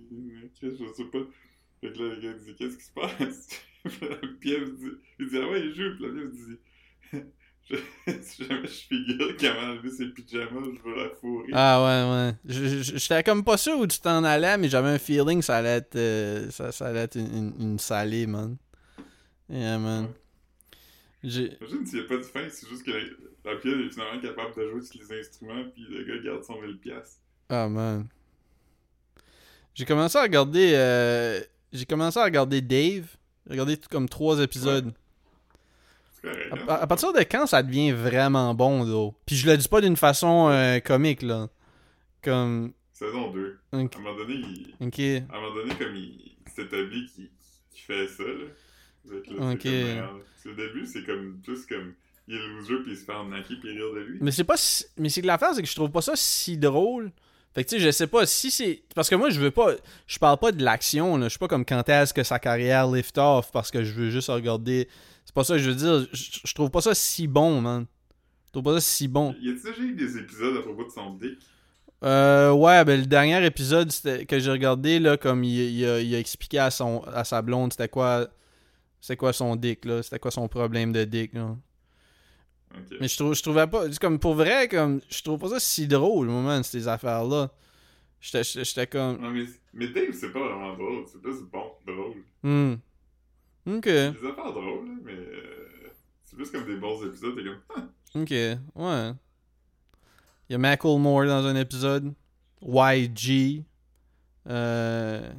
[0.62, 1.18] Je sais pas.
[1.80, 3.64] Fait que là, le gars dit Qu'est-ce qui se passe?
[3.84, 5.96] Puis La pieuvre dit Il dit Ah ouais, il joue.
[5.96, 6.58] Puis la pieuvre dit
[7.70, 7.76] je,
[8.22, 11.48] Si jamais je figure qu'il a enlevé ses pyjamas, je vais la fourrer.
[11.52, 12.34] Ah, ouais, ouais.
[12.44, 15.44] Je- je- J'étais comme pas sûr où tu t'en allais, mais j'avais un feeling que
[15.44, 18.56] ça allait être, euh, ça, ça allait être une, une, une salée, man.
[19.48, 20.08] Yeah, man.
[21.22, 21.56] J'ai.
[21.60, 24.20] Imagine s'il n'y a pas de fin, c'est juste que la, la pieuvre est finalement
[24.20, 26.78] capable de jouer tous les instruments, puis le gars garde son 1000$.
[26.78, 27.18] piastres.
[27.48, 28.06] Ah, man.
[29.74, 30.72] J'ai commencé à regarder.
[30.74, 31.40] euh,
[31.72, 33.06] J'ai commencé à regarder Dave.
[33.46, 34.92] J'ai regardé comme trois épisodes.
[36.68, 39.10] À, partir de quand ça devient vraiment bon, là?
[39.26, 41.48] Puis je le dis pas d'une façon euh, comique, là.
[42.22, 42.72] Comme.
[42.92, 43.58] Saison 2.
[43.72, 43.94] Ok.
[43.94, 44.98] À un moment donné, il, ok.
[45.30, 47.28] à un moment donné comme il, il s'établit qu'il
[47.74, 48.46] fait ça, là.
[49.04, 51.94] Là, comme, qu'au début, c'est comme plus comme
[52.28, 54.18] il est loser, puis il se fait arnaquer, puis rire de lui.
[54.20, 56.56] Mais c'est pas si- mais c'est que l'affaire c'est que je trouve pas ça si
[56.56, 57.10] drôle.
[57.54, 59.74] Fait que tu sais, je sais pas si c'est parce que moi je veux pas
[60.06, 62.86] je parle pas de l'action là, je suis pas comme quand est-ce que sa carrière
[62.90, 64.88] lift off parce que je veux juste regarder.
[65.24, 67.86] C'est pas ça que je veux dire, je, je trouve pas ça si bon, man.
[68.46, 69.34] Je trouve pas ça si bon.
[69.40, 71.38] Y a-tu déjà eu des épisodes à propos de son dick?
[72.04, 73.90] Euh ouais, ben le dernier épisode
[74.26, 77.42] que j'ai regardé là comme il, il a, il a expliqué à son à sa
[77.42, 78.26] blonde c'était quoi
[79.00, 81.56] c'était quoi son dick là, c'était quoi son problème de dick là.
[83.00, 83.84] Mais je, trouve, je trouvais pas.
[84.00, 87.50] Comme pour vrai, comme je trouve pas ça si drôle, moment, ces affaires-là.
[88.20, 89.20] J'étais comme.
[89.20, 92.22] Non, mais, mais Dave, c'est pas vraiment drôle, c'est plus bon, drôle.
[92.42, 92.76] Hmm.
[93.66, 93.84] Ok.
[93.84, 95.88] Des affaires drôles, mais euh,
[96.24, 97.88] c'est plus comme des bons épisodes, t'es comme,
[98.22, 99.12] Ok, ouais.
[100.48, 102.12] Il y a Macklemore dans un épisode.
[102.62, 103.62] YG.
[104.48, 105.30] Euh,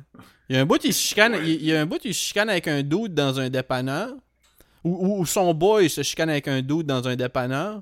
[0.49, 1.41] il y a un bout, il se chicane, Ouais.
[1.45, 4.11] il, il y a un bout, il se chicane avec un dude dans un dépanneur.
[4.83, 7.81] Ou, ou- son boy se chicane avec un dude dans un dépanneur.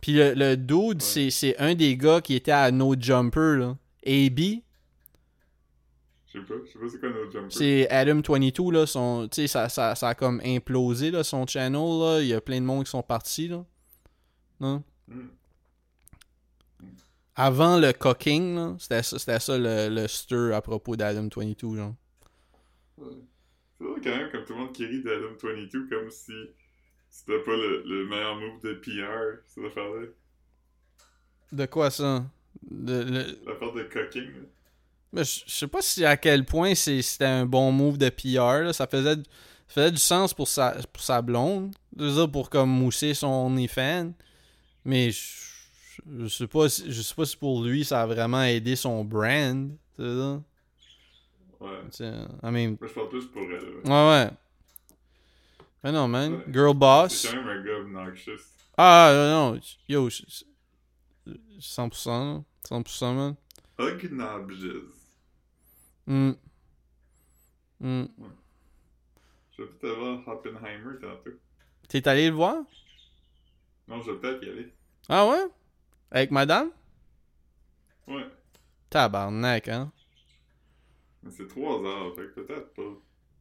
[0.00, 3.76] Puis le, le dude, c'est, c'est un des gars qui était à No Jumper, là.
[4.06, 4.40] AB.
[6.36, 7.50] Je sais pas, je sais pas c'est quoi notre jumper.
[7.50, 8.86] C'est Adam22, là.
[8.86, 12.20] Son, ça, ça, ça a comme implosé, là, son channel, là.
[12.20, 13.64] Il y a plein de monde qui sont partis, là.
[14.60, 14.82] Non?
[15.08, 15.28] Hmm.
[17.34, 21.94] Avant le cooking, là, c'était ça, le, le stir à propos d'Adam22, genre.
[22.98, 23.06] Ouais.
[23.78, 26.32] C'est vrai quand même, comme tout le monde qui rit d'Adam 22, comme si
[27.10, 30.06] c'était pas le, le meilleur move de PR, cette affaire-là.
[31.52, 32.24] De quoi ça?
[32.70, 34.40] De, le- L'affaire de cooking, là.
[35.12, 38.64] Mais je je sais pas si à quel point c'était un bon move de PR.
[38.64, 38.72] là.
[38.72, 39.22] Ça faisait, ça
[39.68, 41.74] faisait du sens pour sa, pour sa blonde.
[41.94, 44.12] Dire, pour comme mousser son OnlyFans.
[44.84, 45.20] Mais je,
[46.20, 49.04] je sais pas si, je sais pas si pour lui ça a vraiment aidé son
[49.04, 49.70] brand.
[49.96, 50.36] Tu sais.
[51.58, 51.70] Ouais.
[52.42, 54.30] I mean, je parle plus pour elle, ouais, ouais.
[55.82, 56.34] Mais non, man.
[56.34, 56.44] Ouais.
[56.52, 57.12] Girl boss.
[57.14, 58.40] C'est quand même un gars obnoxious.
[58.76, 59.60] Ah, non, non.
[59.88, 62.34] Yo, je- je- 100%.
[62.34, 62.42] là.
[62.68, 63.36] 100%, man.
[63.78, 64.92] Obnoxious.
[66.06, 66.32] Hmm.
[67.80, 68.04] Hmm.
[69.56, 71.30] Je vais peut-être avoir Oppenheimer tantôt.
[71.88, 72.56] T'es allé le voir?
[73.88, 74.72] Non, je vais peut-être y aller.
[75.08, 75.44] Ah ouais?
[76.10, 76.70] Avec madame?
[78.06, 78.26] Ouais.
[78.90, 79.92] Tabarnak, hein?
[81.22, 82.82] Mais c'est 3 heures, fait que peut-être pas.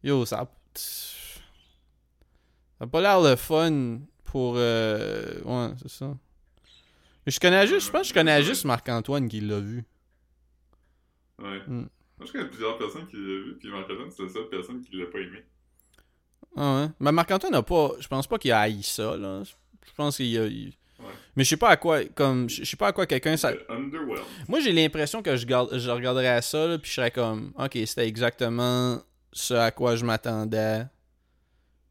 [0.04, 0.48] Yo, ça.
[0.76, 1.40] Ça
[2.84, 4.56] a pas l'air le fun pour.
[4.58, 6.16] euh, Ouais, c'est ça.
[7.26, 7.88] Mais je connais juste.
[7.88, 9.84] Je pense que je connais juste Marc-Antoine qui l'a vu.
[11.40, 11.60] Ouais.
[11.68, 11.86] Hmm.
[12.18, 14.96] Moi, je connais plusieurs personnes qui l'ont vu, puis Marc-Antoine, c'est la seule personne qui
[14.98, 15.44] l'a pas aimé.
[16.56, 16.90] Ah ouais?
[17.00, 17.92] Mais Marc-Antoine n'a pas.
[18.00, 19.44] Je pense pas qu'il a haï ça, là.
[19.44, 20.46] Je pense qu'il a.
[20.48, 21.08] il- Ouais.
[21.36, 22.06] Mais je sais pas à quoi.
[22.06, 22.50] Comme.
[22.50, 23.36] Je sais pas à quoi quelqu'un.
[23.36, 23.52] Ça...
[24.48, 27.78] Moi, j'ai l'impression que je, garde, je regarderais ça, là, puis je serais comme, ok,
[27.86, 29.02] c'était exactement
[29.34, 30.86] ce à quoi je m'attendais.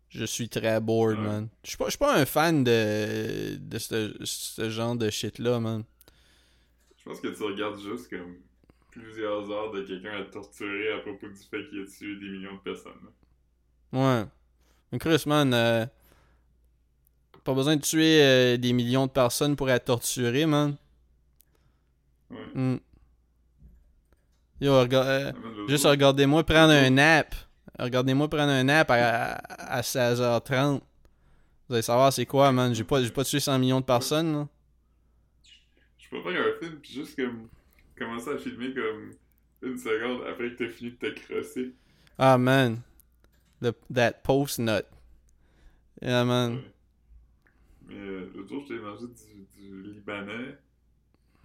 [0.09, 1.23] Je suis très bored, Ouais.
[1.25, 1.49] man.
[1.65, 5.61] Je suis pas, je suis pas un fan de, de ce, ce genre de shit-là,
[5.61, 5.85] man.
[6.97, 8.37] Je pense que tu regardes juste comme
[8.95, 12.55] plusieurs heures de quelqu'un à torturer à propos du fait qu'il a tué des millions
[12.55, 12.93] de personnes.
[13.93, 14.25] Ouais.
[14.93, 15.87] Mais Chris, man, euh,
[17.43, 20.77] pas besoin de tuer euh, des millions de personnes pour être torturé, man.
[22.31, 22.47] Ouais.
[22.55, 22.81] Mm.
[24.61, 25.33] Yo, euh,
[25.69, 27.35] Juste regardez-moi prendre un nap.
[27.79, 30.81] Regardez-moi prendre un nap à, à 16h30.
[31.69, 32.73] Vous allez savoir c'est quoi, man.
[32.75, 34.49] J'ai pas, pas tué 100 millions de personnes, là.
[35.99, 37.49] Je peux faire un film, puis juste comme
[37.97, 39.11] commencer à filmer comme
[39.63, 41.75] une seconde après que t'as fini de te crosser.
[42.19, 42.83] Ah, man.
[43.61, 44.87] The, that post-nut.
[46.03, 46.57] Yeah, man.
[46.57, 46.65] Ouais.
[47.87, 50.59] Mais euh, l'autre jour, j'ai mangé du, du libanais.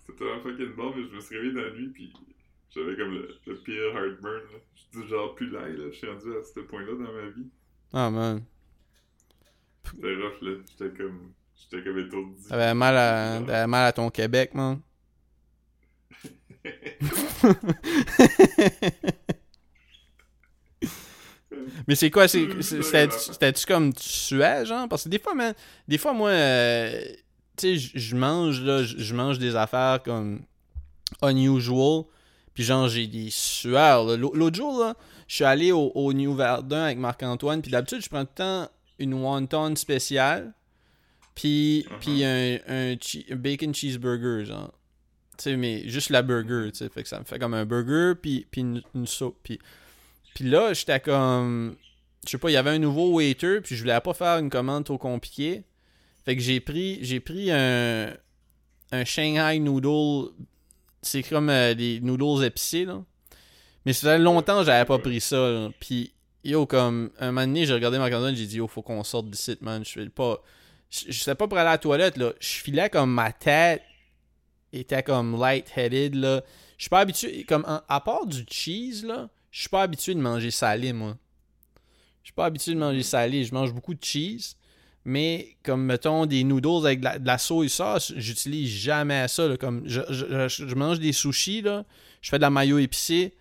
[0.06, 2.14] C'était vraiment fucking bon, mais je me suis réveillé dans la nuit, puis
[2.72, 4.42] j'avais comme le, le pire heartburn.
[4.52, 4.60] Là.
[4.76, 5.86] Je suis du genre plus laid, là.
[5.92, 7.48] Je suis rendu à ce point-là dans ma vie.
[7.94, 8.44] Ah, man.
[9.86, 10.52] C'était rough, là.
[10.70, 11.34] J'étais comme.
[11.56, 12.48] J'étais comme étourdi.
[12.48, 14.80] T'avais mal à, t'avais mal à ton Québec, man.
[21.88, 24.88] Mais c'est quoi, c'est, c'est- c'était- c'était-tu comme tu suais, genre?
[24.88, 25.54] Parce que des fois, man,
[25.88, 27.02] des fois, moi, euh,
[27.58, 30.42] tu sais, je- mange, là, je mange des affaires comme
[31.24, 32.04] unusual,
[32.54, 34.96] puis genre, j'ai des sueurs, L'autre jour, là,
[35.28, 38.44] je suis allé au, au New Verdun avec Marc-Antoine, puis d'habitude, je prends tout le
[38.44, 40.54] temps une wonton spéciale,
[41.34, 44.72] puis, puis un, un, che- un bacon cheeseburger, genre.
[45.40, 46.90] Sais, mais juste la burger, tu sais.
[46.90, 49.38] Fait que ça me fait comme un burger, puis, puis une, une soupe.
[49.44, 49.60] Puis,
[50.36, 51.76] puis là, j'étais comme.
[52.26, 54.50] Je sais pas, il y avait un nouveau waiter, puis je voulais pas faire une
[54.50, 55.64] commande trop compliquée.
[56.26, 58.14] Fait que j'ai pris, j'ai pris un,
[58.92, 60.32] un Shanghai noodle.
[61.02, 63.02] C'est comme euh, des noodles épicés, là.
[63.86, 65.70] Mais ça faisait longtemps que j'avais pas pris ça, là.
[65.80, 69.04] Puis, yo, comme, un moment donné, j'ai regardé ma commande, j'ai dit, yo, faut qu'on
[69.06, 69.86] sorte d'ici, man.
[69.86, 70.44] Je fais pas.
[70.90, 72.34] Je sais pas pour aller à la toilette, là.
[72.40, 73.84] Je filais comme ma tête
[74.74, 76.42] était comme light-headed, là.
[76.78, 80.20] Je suis pas habitué, comme, à part du cheese, là, je suis pas habitué de
[80.22, 81.18] manger salé, moi.
[82.24, 83.44] Je suis pas habitué de manger salé.
[83.44, 84.56] Je mange beaucoup de cheese.
[85.06, 89.48] Mais comme mettons des noodles avec de la, de la soy sauce, j'utilise jamais ça.
[89.48, 89.58] là.
[89.58, 91.86] Comme je, je- je- je mange des sushis, là,
[92.22, 93.34] je fais de la mayo épicée,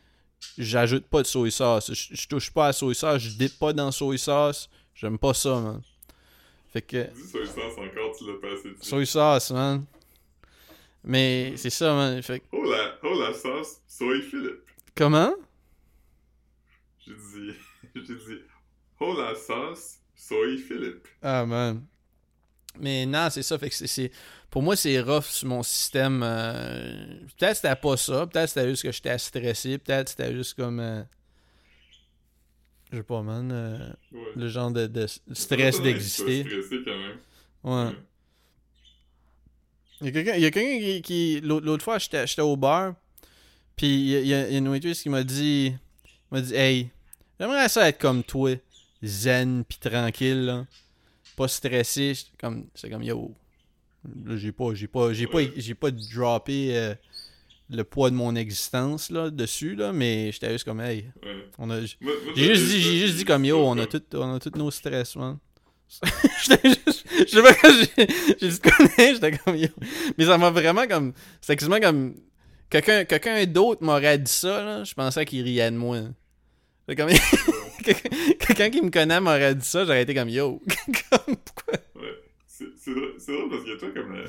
[0.57, 1.93] j'ajoute pas de soy sauce.
[1.93, 4.71] Je, je touche pas à la soy sauce, je dip pas dans la soy sauce.
[4.95, 5.83] J'aime pas ça, man.
[6.73, 8.89] Fait que soy sauce encore, tu l'as passé dessus.
[8.89, 9.85] soy sauce, man.
[11.05, 12.23] Mais c'est ça, man.
[12.23, 14.69] Fait que- Oh la, oh la sauce, soy Philippe.
[14.95, 15.33] comment?
[17.07, 17.53] J'ai dit,
[17.95, 18.41] j'ai dit,
[19.01, 21.07] oh la sauce, soy Philippe.
[21.23, 21.85] Ah, man.
[22.81, 23.59] Mais non, c'est ça.
[23.59, 24.13] Fait que c'est-.
[24.51, 26.23] Pour moi, c'est rough sur mon système.
[26.23, 28.27] euh, Peut-être c'était pas ça.
[28.27, 29.79] Peut-être c'était juste que j'étais stressé.
[29.79, 30.79] Peut-être c'était juste comme.
[30.81, 31.03] euh,
[32.93, 33.51] Je sais pas, man.
[33.53, 34.33] euh, Ouais.
[34.37, 36.45] Le genre de, de stress d'exister.
[36.45, 37.19] stressé quand même.
[37.65, 37.97] Ouais.
[40.01, 41.03] Il y a quelqu'un qui.
[41.03, 42.95] qui- L'autre fois, j'étais au bar.
[43.77, 43.87] Puis
[44.21, 45.73] il y a, y une waitress qui m'a dit.
[46.31, 46.89] m'a dit Hey,
[47.39, 48.51] j'aimerais ça être comme toi.
[49.03, 50.67] Zen puis tranquille, là.
[51.37, 52.13] Pas stressé.
[52.41, 52.67] Comme.
[52.75, 53.33] C'est comme yo.
[54.37, 54.75] J'ai pas.
[54.75, 55.13] J'ai pas.
[55.13, 55.39] J'ai pas.
[55.57, 56.95] J'ai pas droppé euh,
[57.71, 59.93] le poids de mon existence là dessus là.
[59.93, 61.05] Mais j'étais juste comme hey.
[61.59, 61.81] On a.
[61.81, 64.71] J'ai juste dit, j'ai juste dit comme yo, on a tout, on a tous nos
[64.71, 65.39] stress, man.
[66.45, 69.69] J'étais juste- Je sais pas quand j'ai connais, j'étais comme yo.
[70.17, 71.13] Mais ça m'a vraiment comme.
[71.41, 72.15] C'était quasiment comme.
[72.71, 74.85] Quelqu'un d'autre m'aurait dit ça, là.
[74.85, 76.01] Je pensais qu'il riait de moi.
[76.89, 77.09] C'est comme.
[78.39, 80.61] Quelqu'un qui me connaît m'aurait dit ça, j'aurais été comme yo.
[81.11, 81.75] Comme, pourquoi?
[81.97, 82.15] Ouais.
[82.47, 84.15] C'est drôle, parce que toi, comme.
[84.17, 84.27] euh,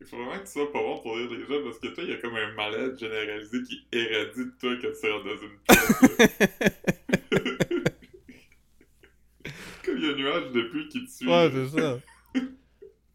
[0.00, 2.04] il faut vraiment que tu sois pas bon pour lire les gens parce que toi,
[2.04, 5.42] il y a comme un malade généralisé qui érradie de toi quand tu rentres dans
[5.42, 5.88] une pièce.
[7.38, 7.48] là.
[10.10, 11.28] Comme il y a un nuage de pluie qui te suit.
[11.28, 11.98] Ouais, c'est ça.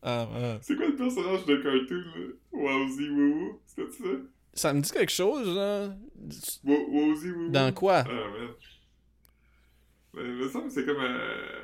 [0.01, 0.57] Ah.
[0.61, 2.27] C'est quoi le personnage de cartoon, là?
[2.51, 4.09] Wowzy Woo C'était ça?
[4.53, 5.95] Ça me dit quelque chose, là.
[6.63, 8.03] Wo- Wowzy Woo Dans quoi?
[8.05, 8.55] Ah, merde.
[10.15, 11.15] Mais il me semble que c'est comme un,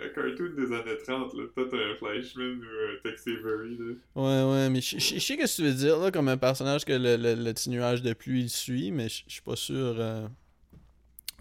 [0.05, 1.43] un cartoon des années 30, là.
[1.53, 3.93] Peut-être un Fleischman ou un Tex Avery, là.
[4.15, 6.93] Ouais, ouais, mais je sais ce que tu veux dire, là, comme un personnage que
[6.93, 9.75] le, le, le petit nuage de pluie il suit, mais je suis pas sûr.
[9.99, 10.27] euh,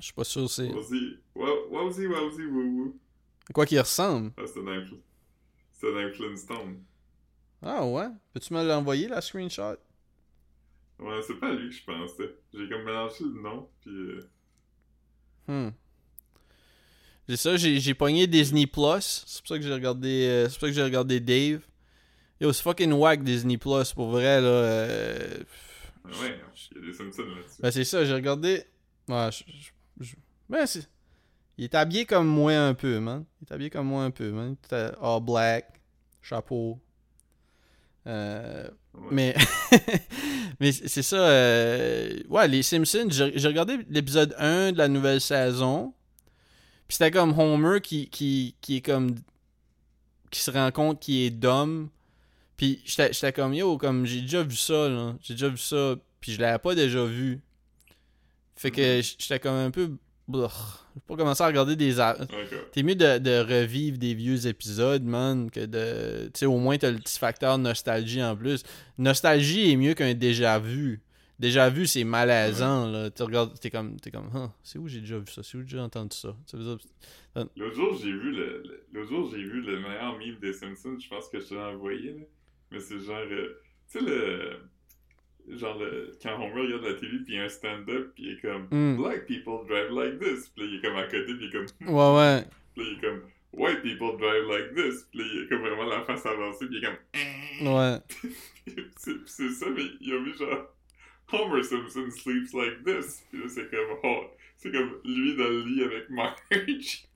[0.00, 0.68] Je suis pas sûr c'est.
[0.68, 1.16] Wowzy.
[1.34, 2.42] Wow- Wowzy Wowzy.
[2.42, 3.07] À
[3.52, 4.32] quoi qu'il ressemble?
[4.36, 5.00] Ah, Fl-
[5.72, 6.82] c'était dans Flintstone.
[7.62, 8.08] Ah ouais?
[8.32, 9.76] Peux-tu me l'envoyer, la screenshot?
[10.98, 12.34] Ouais, c'est pas lui que je pensais.
[12.52, 13.88] J'ai comme mélangé le nom, pis.
[13.90, 14.30] euh,
[15.46, 15.70] Hmm.
[17.28, 19.24] C'est ça, j'ai pogné Disney Plus.
[19.26, 20.26] C'est pour ça que j'ai regardé.
[20.28, 21.60] euh, c'est pour ça que j'ai regardé Dave.
[22.40, 24.46] Yo, c'est fucking whack Disney Plus, pour vrai, là.
[24.46, 25.38] euh,
[26.04, 26.40] ah ouais,
[26.72, 27.60] il y a des Simpsons là-dessus.
[27.60, 28.64] Ben c'est ça, j'ai regardé.
[29.08, 29.28] Ouais,
[30.00, 30.14] je-
[30.48, 30.88] Ben c'est.
[31.58, 33.24] Il est habillé comme moi un peu, man.
[33.40, 34.56] Il est habillé comme moi un peu, man.
[34.70, 35.80] Est all black,
[36.22, 36.78] chapeau.
[38.06, 39.08] Euh, Ouais.
[39.12, 39.34] mais
[40.60, 41.16] mais c'est ça.
[41.16, 45.94] euh, Ouais, les Simpsons, j'ai regardé l'épisode 1 de la nouvelle saison.
[46.88, 49.14] Puis c'était comme Homer qui, qui, qui est comme.
[50.30, 51.88] qui se rend compte qu'il est dumb.
[52.56, 55.14] Puis j'étais j'étais comme yo, comme j'ai déjà vu ça, là.
[55.20, 55.94] J'ai déjà vu ça.
[56.20, 57.40] Puis je l'avais pas déjà vu.
[58.56, 59.96] Fait que j'étais comme un peu.
[60.28, 60.50] Blech.
[60.94, 61.96] Je vais pas commencer à regarder des.
[62.72, 66.26] T'es mieux de, de revivre des vieux épisodes, man, que de.
[66.26, 68.62] Tu sais, au moins, t'as le petit facteur nostalgie en plus.
[68.98, 71.00] Nostalgie est mieux qu'un déjà vu.
[71.38, 73.10] Déjà vu, c'est malaisant, là.
[73.10, 73.98] Tu regardes, t'es comme.
[74.00, 75.42] T'es comme, Huh, c'est où j'ai déjà vu ça?
[75.42, 76.36] C'est où j'ai déjà entendu ça?
[77.56, 80.98] L'autre jour, j'ai vu le, le- l'autre jour, j'ai vu le meilleur meme des Simpsons,
[80.98, 82.24] je pense que je te l'ai envoyé, là.
[82.72, 83.60] Mais c'est genre, euh,
[83.90, 84.58] tu sais, le,
[85.56, 88.32] genre, le, quand Homer regarde la télé, puis il y a un stand-up, puis il
[88.32, 88.96] est comme, Hmm.
[88.96, 90.48] Black people drive like this.
[90.54, 91.88] Puis là, il est comme à côté, puis il est comme, Hmm.
[91.94, 92.44] Ouais, ouais.
[92.74, 93.22] Puis là, il est comme,
[93.52, 95.04] White people drive like this.
[95.10, 97.98] Puis là, il est comme vraiment la face avancée, puis il est comme, Ouais.
[98.96, 100.66] c'est c'est ça, mais il a mis genre
[101.32, 103.24] Homer Simpson sleeps like this.
[103.30, 104.24] Puis là, c'est comme oh,
[104.56, 106.36] c'est comme lui dans le lit avec Marge.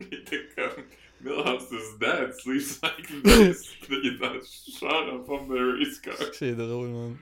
[0.01, 0.85] il était comme
[1.23, 3.75] Millhouse's dad sleeps like this.
[3.83, 6.15] Puis là, il est dans le char en forme de race car.
[6.33, 7.17] C'est drôle, man.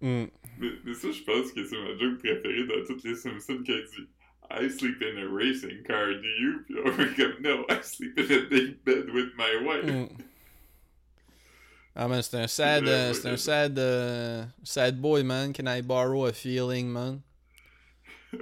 [0.00, 0.24] Hmm.
[0.58, 3.72] Mais, mais ça, je pense que c'est ma joke préférée dans toutes les Simpsons qui
[3.72, 4.08] a dit
[4.52, 6.64] I sleep in a racing car, do you?
[6.66, 9.84] Puis on est comme No, I sleep in a big bed with my wife.
[9.84, 10.06] Hmm.
[11.94, 12.86] Ah, man, c'est un sad.
[12.86, 13.78] Euh, c'est un sad.
[13.78, 15.52] euh, sad boy, man.
[15.52, 17.22] Can I borrow a feeling, man?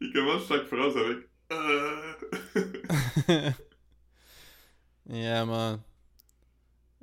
[0.00, 2.14] Il commence chaque phrase avec Euh.
[5.08, 5.80] yeah, man.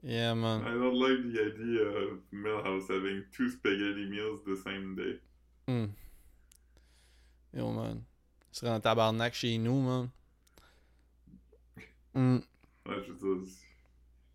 [0.02, 0.62] Yeah, man.
[0.62, 5.20] I don't like the idea of Millhouse having two spaghetti meals the same day.
[5.68, 5.88] Hmm.
[7.54, 8.06] Yo, man.
[8.52, 10.10] Il serait en tabarnak chez nous, man.
[12.14, 12.38] Hmm.
[12.88, 13.54] Ouais, je veux dire,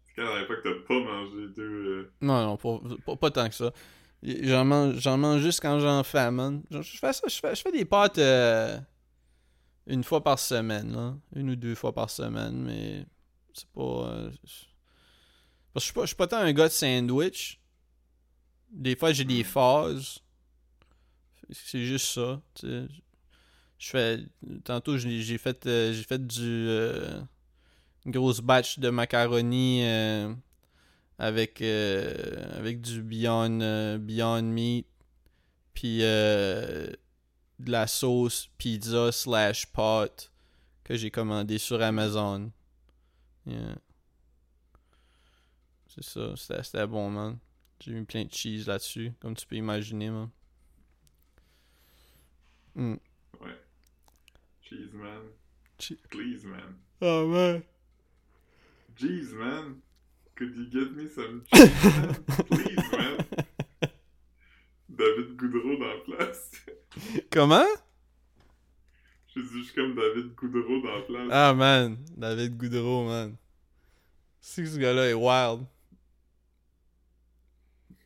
[0.04, 1.62] c'est quand la dernière fois que t'as pas mangé deux.
[1.62, 3.72] euh, Non, non, pas, pas, pas tant que ça.
[4.22, 6.62] J'en mange, j'en mange juste quand j'en fais, man.
[6.70, 8.78] Je je fais ça, je fais, je fais des pâtes euh,
[9.86, 11.14] une fois par semaine, là.
[11.34, 13.06] Une ou deux fois par semaine, mais
[13.54, 13.80] c'est pas...
[13.80, 14.30] euh,
[15.75, 17.61] parce que je suis pas, je suis pas tant un gars de sandwich.
[18.70, 20.20] Des fois, j'ai des phases.
[21.51, 22.41] C'est juste ça.
[22.62, 22.89] Je
[23.79, 24.20] fais...
[24.64, 26.41] Tantôt, j'ai j'ai fait, euh, j'ai fait du...
[26.41, 27.20] euh,
[28.07, 29.85] une grosse batch de macaroni...
[29.85, 30.35] euh,
[31.16, 34.89] avec avec du Beyond Beyond Meat
[35.72, 36.97] puis de
[37.66, 40.33] la sauce pizza slash pot
[40.83, 42.51] que j'ai commandé sur Amazon.
[43.47, 43.77] Yeah.
[46.01, 46.62] C'est ça.
[46.62, 47.38] C'était bon, man.
[47.80, 50.30] J'ai mis plein de cheese là-dessus, comme tu peux imaginer, man.
[52.74, 52.97] Hmm.
[54.62, 55.22] Cheese, man.
[55.78, 56.76] Che- Please, man.
[57.01, 57.62] Oh, man.
[58.97, 59.80] Jeez, man.
[60.36, 62.14] Could you get me some cheese, man?
[62.49, 63.26] Please, man.
[64.88, 66.51] David Goudreau dans la place.
[67.30, 67.66] Comment?
[69.34, 71.28] Je suis comme David Goudreau dans la place.
[71.30, 71.99] Ah, man.
[72.16, 73.36] David Goudreau, man.
[74.40, 75.66] C'est que ce gars-là est wild.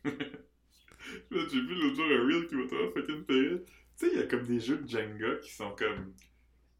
[1.31, 3.65] J'ai vu l'autre jour un reel qui m'a trop fucking fait.
[3.65, 6.13] Tu sais, il y a comme des jeux de Jenga qui sont comme.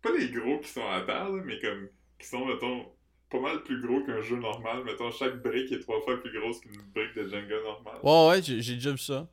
[0.01, 1.89] Pas les gros qui sont à terre, mais comme.
[2.17, 2.91] qui sont, mettons,
[3.29, 4.83] pas mal plus gros qu'un jeu normal.
[4.83, 7.99] Mettons, chaque brique est trois fois plus grosse qu'une brique de Jenga normale.
[8.03, 9.29] Ouais, ouais, j'ai déjà vu ça.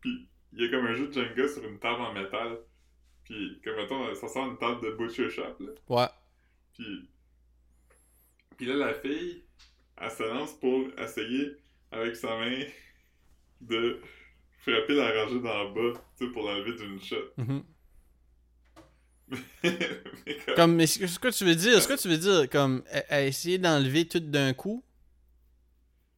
[0.00, 2.58] Puis, il y a comme un jeu de Jenga sur une table en métal.
[3.24, 5.72] Puis, comme mettons, ça sort une table de butcher shop, là.
[5.88, 6.08] Ouais.
[6.74, 7.08] Puis,
[8.56, 9.44] puis là, la fille,
[9.96, 11.56] elle se lance pour essayer,
[11.92, 12.62] avec sa main,
[13.60, 14.00] de
[14.60, 17.16] frapper la rangée d'en bas, tu sais, pour l'enlever d'une shot.
[17.36, 17.62] Mhm.
[19.62, 22.48] Mais comme- Comme, mais ce ce que tu veux dire, ce que tu veux dire,
[22.50, 24.82] comme, à, à essayer d'enlever tout d'un coup?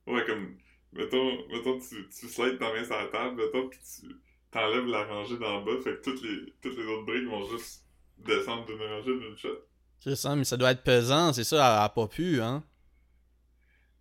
[0.06, 0.56] Ouais, comme,
[0.92, 4.06] mettons, mettons tu, tu slides ta main sur la table, mettons, pis tu
[4.50, 7.84] t'enlèves la rangée d'en bas, fait que toutes les, toutes les autres briques vont juste
[8.18, 9.58] descendre d'une rangée d'une shot.
[10.00, 12.64] C'est ça, mais ça doit être pesant, c'est ça, elle a pas pu, hein?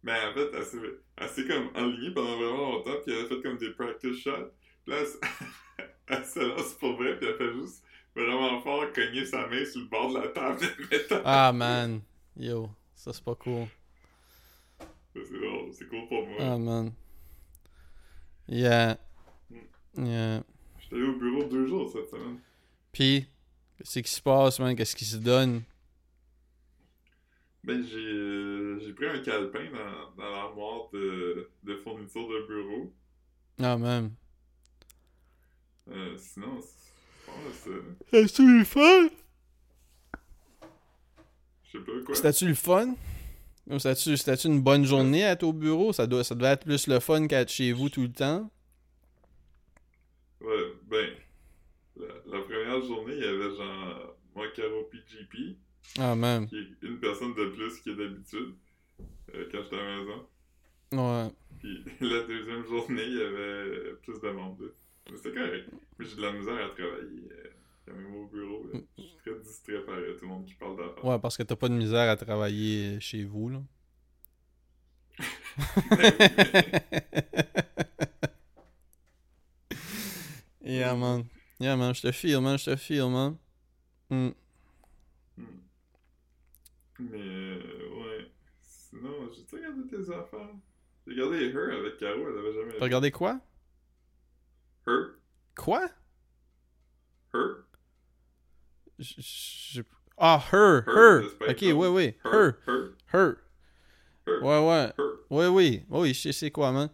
[0.03, 0.77] Mais en fait, elle s'est,
[1.17, 4.51] elle s'est comme enlignée pendant vraiment longtemps, puis elle a fait comme des practice shots.
[4.83, 4.97] Puis là,
[5.77, 7.83] elle, elle se lance pour vrai, puis elle fait juste
[8.15, 11.21] vraiment fort cogner sa main sur le bord de la table de métal.
[11.23, 12.01] Ah, man.
[12.35, 13.67] Yo, ça c'est pas cool.
[15.13, 16.37] C'est drôle, c'est cool pour moi.
[16.39, 16.93] Ah, man.
[18.47, 18.97] Yeah.
[19.97, 20.43] Yeah.
[20.79, 22.39] J'étais allé au bureau deux jours cette semaine.
[22.91, 23.25] Pis,
[23.77, 24.75] qu'est-ce qui se passe, man?
[24.75, 25.63] Qu'est-ce qui se donne?
[27.63, 32.93] Ben, j'ai, euh, j'ai pris un calepin dans, dans l'armoire de, de fourniture de bureau.
[33.61, 34.11] Ah, man.
[35.89, 37.69] Euh, sinon, c'est pas mal ça.
[38.11, 39.09] C'était-tu le fun?
[41.63, 42.15] Je sais pas quoi.
[42.15, 42.95] C'était-tu le fun?
[43.77, 45.93] C'était-tu c'était-tu une bonne journée à être au bureau?
[45.93, 48.49] Ça, doit, ça devait être plus le fun qu'être chez vous tout le temps.
[50.41, 51.09] Ouais, ben,
[51.95, 55.57] la, la première journée, il y avait genre moi, Caro PGP,
[55.99, 56.47] Ah, man.
[56.47, 58.55] qui est une personne de plus que d'habitude
[59.35, 60.27] euh, quand j'étais à la maison.
[60.93, 61.29] Ouais.
[61.59, 64.73] Puis la deuxième journée, il y avait plus de monde.
[65.09, 65.69] Mais c'était correct.
[65.97, 67.49] Mais j'ai de la misère à travailler euh,
[67.85, 68.65] quand même au bureau.
[68.71, 68.79] là.
[68.97, 71.05] Je suis très distrait par euh, tout le monde qui parle d'affaires.
[71.05, 73.61] Ouais, parce que t'as pas de misère à travailler chez vous, là.
[80.63, 81.25] yeah, man.
[81.59, 83.37] Yeah, man, je te file, man, je te file, man.
[84.09, 84.29] Hmm.
[87.09, 88.31] Mais euh, ouais.
[88.61, 90.49] Sinon, j'ai regardé tes affaires.
[91.07, 92.73] J'ai regardé Her avec Caro, elle avait jamais.
[92.77, 93.39] T'as regardé quoi?
[94.87, 95.15] Her?
[95.55, 95.89] Quoi?
[97.33, 97.65] Her?
[100.17, 102.13] Ah, her, Her, Ok, oui, oui.
[102.23, 102.95] Her, Her?
[103.13, 103.37] her.
[104.27, 104.41] Her?
[104.41, 104.93] Ouais, ouais.
[105.29, 105.85] Oui, oui.
[105.89, 106.89] Oui, je sais c'est quoi, man.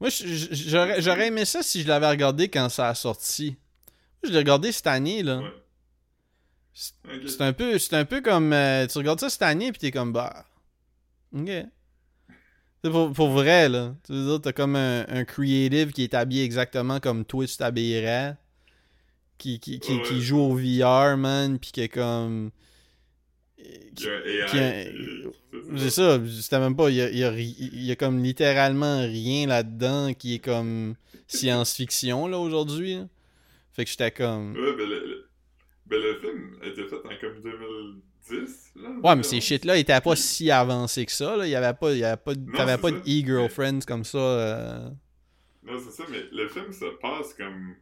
[0.00, 3.50] Moi, j'aurais j'aurais aimé ça si je l'avais regardé quand ça a sorti.
[3.50, 5.38] Moi, je l'ai regardé cette année, là.
[5.38, 5.52] Ouais.
[6.74, 9.90] C'est un peu, c'est un peu comme euh, tu regardes ça cette année puis t'es
[9.92, 10.44] comme bah,
[11.32, 11.48] ok.
[12.82, 13.94] C'est pour, pour vrai là.
[14.04, 17.56] Tu veux dire t'as comme un, un creative qui est habillé exactement comme toi tu
[17.56, 18.36] t'habillerais,
[19.38, 22.50] qui qui, qui, joue au VR man puis qui est comme,
[23.60, 24.58] un qui
[25.76, 30.12] c'est ça, c'était même pas, il y a, y a y comme littéralement rien là-dedans
[30.12, 30.96] qui est comme
[31.28, 32.98] science-fiction là aujourd'hui.
[33.72, 35.13] Fait que j'étais comme, Ouais, ben le,
[35.86, 38.72] ben le film a été fait en comme 2010.
[38.76, 39.42] Genre, Ouais, mais ces 2011.
[39.44, 41.36] shit-là étaient pas si avancés que ça.
[41.36, 41.46] Là.
[41.46, 42.94] Il y avait pas, il y avait pas, Non, t'avais pas ça.
[42.96, 44.18] de e-girlfriends comme ça.
[44.18, 44.88] euh.
[45.66, 47.74] Non, c'est ça, mais le film se passe comme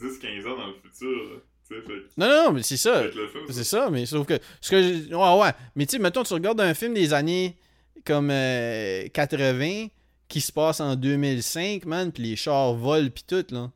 [0.00, 1.08] 10-15 ans dans le futur.
[1.30, 1.36] là.
[1.66, 3.02] Fait que- Non, non, non, mais c'est ça.
[3.08, 4.34] film, C'est ça, mais sauf que.
[4.60, 5.52] Ce que ouais, ouais.
[5.76, 7.56] Mais tu sais, mettons, tu regardes un film des années
[8.04, 9.86] comme euh, 80
[10.28, 13.70] qui se passe en 2005, man, pis les chars volent pis tout, là.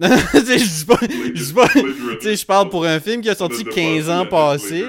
[0.00, 0.98] Je pas.
[1.34, 1.68] Je pas.
[1.68, 4.84] Tu sais, je parle pour un film qui a sorti 15 ans passés.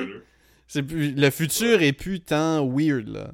[0.67, 3.31] C'est plus, le futur est plus tant weird, là.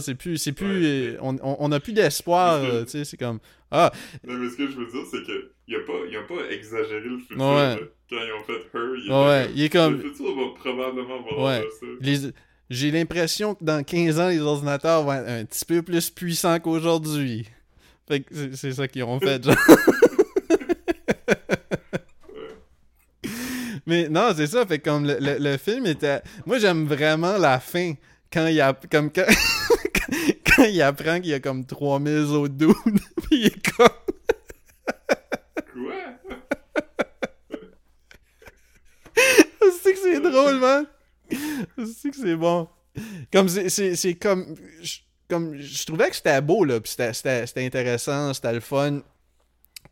[0.00, 0.38] C'est plus.
[0.38, 0.84] C'est plus.
[0.86, 3.38] Euh, on, on, a plus d'espoir, là, tu sais, c'est comme.
[3.70, 3.92] Ah,
[4.26, 6.50] Non, mais ce que je veux dire, c'est que ils ont pas, ils ont pas
[6.50, 7.36] exagéré le futur.
[7.38, 7.76] Ouais.
[8.10, 11.38] Quand ils ont fait Her, ils Ouais, il est comme- Le futur va probablement voir
[11.46, 11.64] Ouais.
[11.80, 11.86] ça.
[12.00, 12.32] Les-
[12.70, 16.58] J'ai l'impression que dans 15 ans, les ordinateurs vont être un petit peu plus puissants
[16.58, 17.46] qu'aujourd'hui.
[18.08, 19.54] Fait que c'est- c'est ça qu'ils ont fait, genre.
[23.86, 24.64] Mais non, c'est ça.
[24.66, 26.22] Fait comme le, le- film était.
[26.46, 27.94] Moi, j'aime vraiment la fin.
[28.32, 28.72] Quand il a.
[28.90, 29.24] Comme quand.
[30.64, 32.74] il apprend qu'il y a comme 3000 autres dudes,
[33.22, 33.88] puis il est comme.
[35.72, 35.94] Quoi?
[39.84, 40.86] Que c'est drôle, man.
[42.00, 42.68] C'est que c'est bon.
[43.32, 44.54] Comme c'est- comme.
[44.80, 49.00] je- Comme je trouvais que c'était beau, là, c'était c'était intéressant, c'était le fun.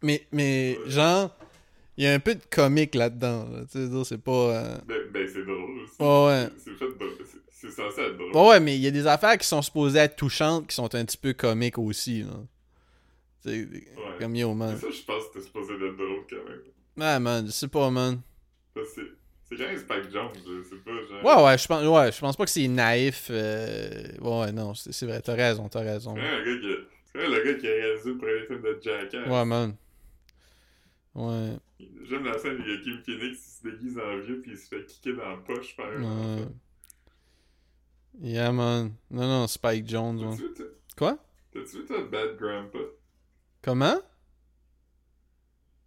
[0.02, 1.34] Mais, mais genre,
[2.00, 3.46] il y a un peu de comique là-dedans.
[3.52, 3.60] là.
[3.70, 4.32] Tu sais, c'est pas.
[4.32, 5.96] euh, Ben, ben c'est drôle aussi.
[6.00, 6.48] Ouais, ouais.
[7.50, 8.34] C'est censé être drôle.
[8.34, 10.94] Ouais, ouais, mais il y a des affaires qui sont supposées être touchantes qui sont
[10.94, 12.22] un petit peu comiques aussi.
[12.22, 12.32] Là.
[13.44, 13.68] Tu sais,
[14.18, 14.76] Comme yo, Mais man.
[14.78, 16.60] ça, je pense que c'était supposé être drôle quand même.
[17.00, 18.20] Ah, man, je sais pas, man.
[18.74, 19.00] Parce que
[19.48, 21.24] c'est- quand même Spike Jones, je sais pas, genre.
[21.38, 23.28] Ouais, ouais, je pense, ouais, je pense pas que c'est naïf.
[23.30, 26.14] euh, Ouais, ouais, non, c'est vrai, t'as raison, t'as raison.
[26.16, 29.26] C'est le gars qui le gars qui a réalisé le premier film de Jackass.
[29.28, 29.74] Ouais, man.
[31.14, 31.56] Ouais.
[32.08, 34.52] J'aime la scène où il y a Kim Phoenix qui se déguise en vieux puis
[34.52, 36.46] il se fait kicker dans la poche par un ouais.
[38.22, 38.92] Yeah, man.
[39.10, 40.18] Non, non, Spike Jones.
[40.18, 40.30] ouais.
[40.30, 41.18] T'as-tu vu, toi- Quoi?
[41.52, 42.78] t'as-tu vu toi Bad Grandpa?
[43.62, 43.96] Comment?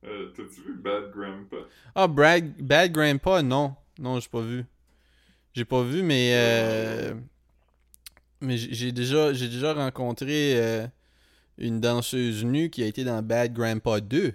[0.05, 1.55] Euh, T'as-tu vu Bad Grandpa?
[1.95, 3.75] Ah, Brad, Bad Grandpa, non.
[3.99, 4.65] Non, j'ai pas vu.
[5.53, 6.31] J'ai pas vu, mais.
[6.35, 7.13] euh,
[8.41, 10.85] Mais j'ai déjà, j'ai déjà rencontré euh,
[11.57, 14.33] une danseuse nue qui a été dans Bad Grandpa 2.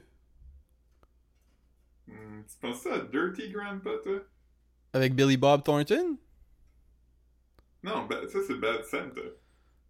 [2.49, 4.21] Tu penses ça à Dirty Grandpa, toi?
[4.93, 6.19] Avec Billy Bob Thornton?
[7.83, 9.21] Non, ba- ça c'est Bad Santa.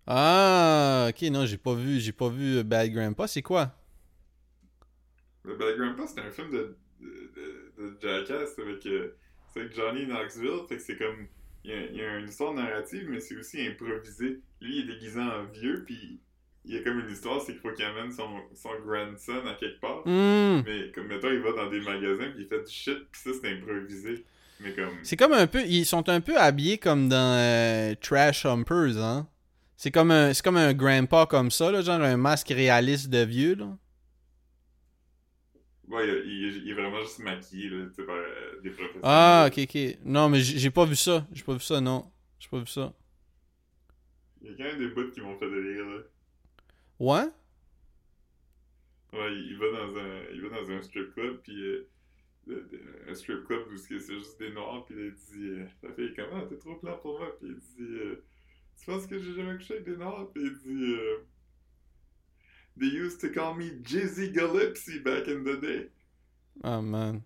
[0.06, 3.26] Ah, ok, non, j'ai pas vu, j'ai pas vu euh, Bad Grandpa.
[3.28, 3.74] C'est quoi?
[5.44, 9.16] Le Bad Grandpa, c'est un film de, de, de- de Jackass avec, euh,
[9.48, 10.66] c'est avec Johnny Knoxville.
[10.68, 11.26] Fait que c'est comme.
[11.64, 14.40] Il y, y a une histoire narrative, mais c'est aussi improvisé.
[14.60, 16.20] Lui, il est déguisé en vieux, puis
[16.64, 19.54] il y a comme une histoire, c'est qu'il faut qu'il amène son, son grandson à
[19.54, 20.02] quelque part.
[20.06, 20.62] Hmm.
[20.66, 23.30] Mais comme, mettons, il va dans des magasins, puis il fait du shit, puis ça,
[23.40, 24.24] c'est improvisé.
[24.60, 24.90] Mais comme.
[25.02, 25.62] C'est comme un peu.
[25.64, 29.28] Ils sont un peu habillés comme dans euh, Trash Humpers, hein?
[29.76, 30.34] C'est comme un.
[30.34, 33.76] C'est comme un grandpa comme ça, là, genre un masque réaliste de vieux, là.
[35.88, 39.00] Ouais, il, il- est vraiment juste maquillé, là, par euh, des professionnels.
[39.04, 39.98] Ah, ok, ok.
[40.04, 41.26] Non, mais j'ai pas vu ça.
[41.32, 42.10] J'ai pas vu ça, non.
[42.38, 42.92] J'ai pas vu ça.
[44.42, 46.00] Il y a quand même des bouts qui m'ont fait rire, là.
[46.98, 47.28] Ouais?
[49.12, 51.88] Ouais, il va dans un, il va dans un strip club, puis euh,
[52.46, 52.68] le-
[53.08, 56.46] un strip club où c'est juste des noirs, puis il dit euh, La fille, comment
[56.46, 58.24] T'es trop blanc pour moi Puis il dit euh,
[58.78, 61.18] Tu penses que j'ai jamais couché avec des noirs Puis il dit euh,
[62.78, 65.90] They used to call me Jizzy Gillespie back in the day.
[66.62, 67.24] Ah, man.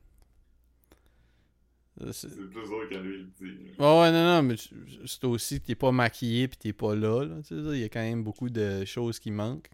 [2.00, 3.70] Euh, c'est- plus drôle quand lui il le dit.
[3.78, 7.22] Ouais, ouais, non, non, mais c'est aussi que t'es pas maquillé pis t'es pas là,
[7.24, 7.36] là.
[7.42, 9.68] Tu sais, il y a quand même beaucoup de choses qui manquent.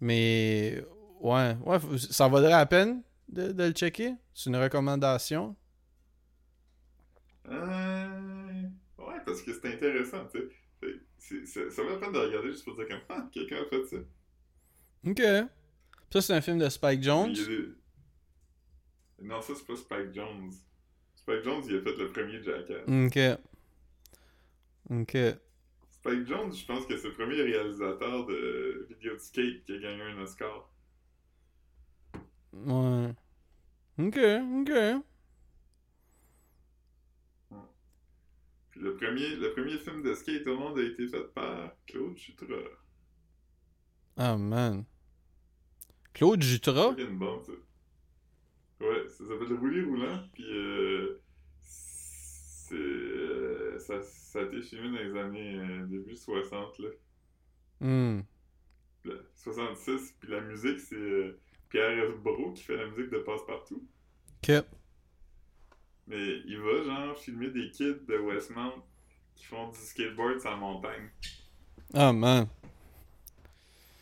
[0.00, 0.84] Mais,
[1.20, 4.14] ouais, ouais, ça vaudrait la peine de, de le checker?
[4.34, 5.56] C'est une recommandation?
[7.48, 8.62] Euh...
[8.98, 10.50] Ouais, parce que c'est intéressant, tu
[11.18, 11.70] sais.
[11.70, 13.96] Ça vaut la peine de regarder juste pour dire comme Ah, quelqu'un a fait ça.
[15.06, 15.22] Ok.
[16.12, 17.32] Ça, c'est un film de Spike Jones.
[17.32, 17.68] Des-
[19.24, 20.50] Non, ça c'est pas Spike Jones.
[21.22, 22.82] Spike Jones, il a fait le premier Jackass.
[22.88, 23.18] Ok.
[24.90, 25.16] Ok.
[25.88, 29.78] Spike Jones, je pense que c'est le premier réalisateur de vidéo de skate qui a
[29.78, 30.68] gagné un Oscar.
[32.52, 33.14] Ouais.
[33.98, 34.72] Ok, ok.
[38.70, 42.16] Puis le premier, le premier film de skate au monde a été fait par Claude
[42.16, 42.56] Chutra.
[44.16, 44.84] Ah, man.
[46.14, 46.94] Claude Jutra?
[46.96, 47.52] C'est une bombe, ça.
[48.82, 51.20] Ouais, ça s'appelle Rouler Roulant, puis euh,
[51.60, 56.88] c'est, euh, ça, ça a été filmé dans les années euh, début 60, là.
[59.04, 61.36] Là, 66, puis la musique, c'est
[61.68, 62.10] Pierre.
[62.16, 63.86] Bro qui fait la musique de Passe-Partout.
[64.42, 64.64] Ok.
[66.08, 68.82] Mais il va, genre, filmer des kids de Westmount
[69.36, 71.08] qui font du skateboard sur la montagne.
[71.94, 72.48] Ah, man.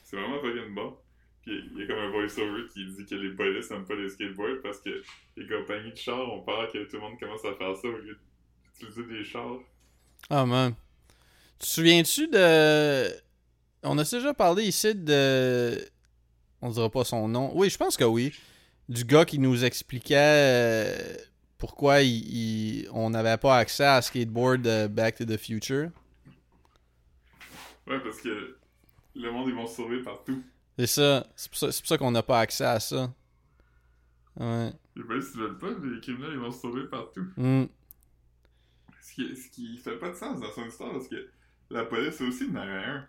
[0.05, 0.97] C'est vraiment fucking bon.
[1.43, 4.11] Puis il y a comme un voice-over qui dit que les polices n'aiment pas les
[4.11, 5.03] skateboards parce que
[5.37, 7.97] les compagnies de chars ont peur que tout le monde commence à faire ça au
[7.97, 8.19] lieu
[8.79, 9.59] d'utiliser des chars.
[10.29, 10.75] Ah, man.
[11.59, 13.09] Tu te souviens-tu de.
[13.83, 15.79] On a déjà parlé ici de.
[16.61, 17.51] On dira pas son nom.
[17.55, 18.35] Oui, je pense que oui.
[18.89, 21.17] Du gars qui nous expliquait euh,
[21.57, 22.11] pourquoi il,
[22.83, 25.91] il- on n'avait pas accès à skateboard de Back to the Future.
[27.87, 28.59] Ouais, parce que
[29.15, 30.43] le monde, ils vont se sauver partout.
[30.81, 31.27] C'est ça.
[31.37, 33.13] C'est pour ça, qu'on n'a pas accès à ça.
[34.37, 34.73] Ouais.
[34.97, 37.27] Et ben, s'ils veulent pas, les criminels, ils vont se sauver partout.
[37.37, 37.65] Hmm.
[39.03, 41.29] Ce qui, ce qui fait pas de sens dans son histoire parce que
[41.71, 43.07] la police aussi avait un.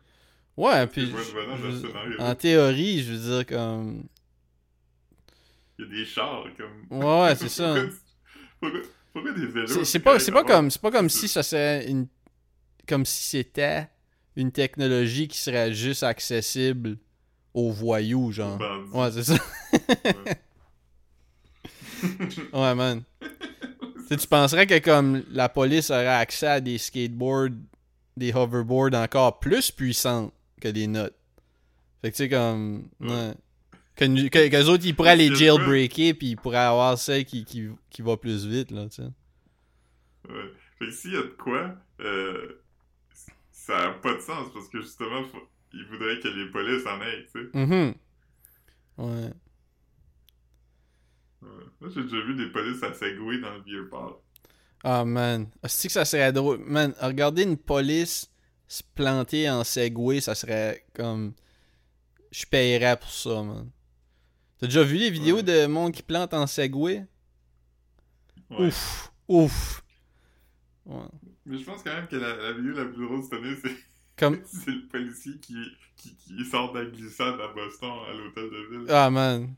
[0.58, 1.06] Ouais, puis.
[1.06, 4.04] le je- le je- en théorie, je veux dire, comme.
[5.80, 7.00] Il y a des chars comme.
[7.00, 7.74] Ouais, ouais, c'est ça.
[8.60, 8.80] Pourquoi,
[9.14, 12.08] pourquoi des vélos C'est- pas, comme, c'est pas comme si ça serait une,
[12.88, 13.88] comme si c'était
[14.36, 16.98] une technologie qui serait juste accessible
[17.54, 18.60] aux voyous, genre.
[18.94, 19.36] Ouais, c'est ça.
[22.54, 23.04] Ouais, man.
[24.10, 27.52] Tu penserais que comme la police aurait accès à des skateboards,
[28.18, 31.16] des hoverboards encore plus puissants que des notes.
[32.02, 32.90] Fait que tu sais, comme.
[33.00, 33.34] Ouais.
[33.96, 38.02] Que, que, autres, ils pourraient les jailbreaker, puis ils pourraient avoir celle qui, qui, qui
[38.02, 39.10] va plus vite, là, tu sais.
[40.28, 40.52] Ouais.
[40.80, 42.64] Fait que s'il y a de quoi, euh,
[43.52, 47.02] ça a pas de sens parce que justement, faut- il voudrait que les polices en
[47.02, 47.50] aient, tu sais.
[47.54, 47.94] Mhm.
[48.98, 49.34] Ouais.
[51.42, 51.50] Ouais.
[51.80, 54.22] Moi, j'ai déjà vu des polices à Segway dans le vieux port.
[54.84, 55.48] Ah, man.
[55.66, 56.60] C'est que ça serait drôle?
[56.60, 58.30] Man, regarder une police
[58.68, 61.34] se planter en Segway, ça serait comme.
[62.32, 63.70] Je paierais pour ça, man.
[64.60, 65.44] T'as déjà vu les vidéos Ouais.
[65.44, 67.06] de monde qui plante en Segway?
[68.50, 68.68] Ouais.
[68.68, 69.12] Ouf.
[69.28, 69.84] Ouf.
[70.86, 71.04] Ouais.
[71.46, 73.76] Mais je pense quand même que la, la vidéo la plus drôle cette année, c'est
[74.22, 74.40] Comme.
[74.46, 75.56] c'est le policier qui,
[75.98, 78.86] qui, qui sort de la glissade à Boston, à l'hôtel de ville.
[78.90, 79.54] Ah, man.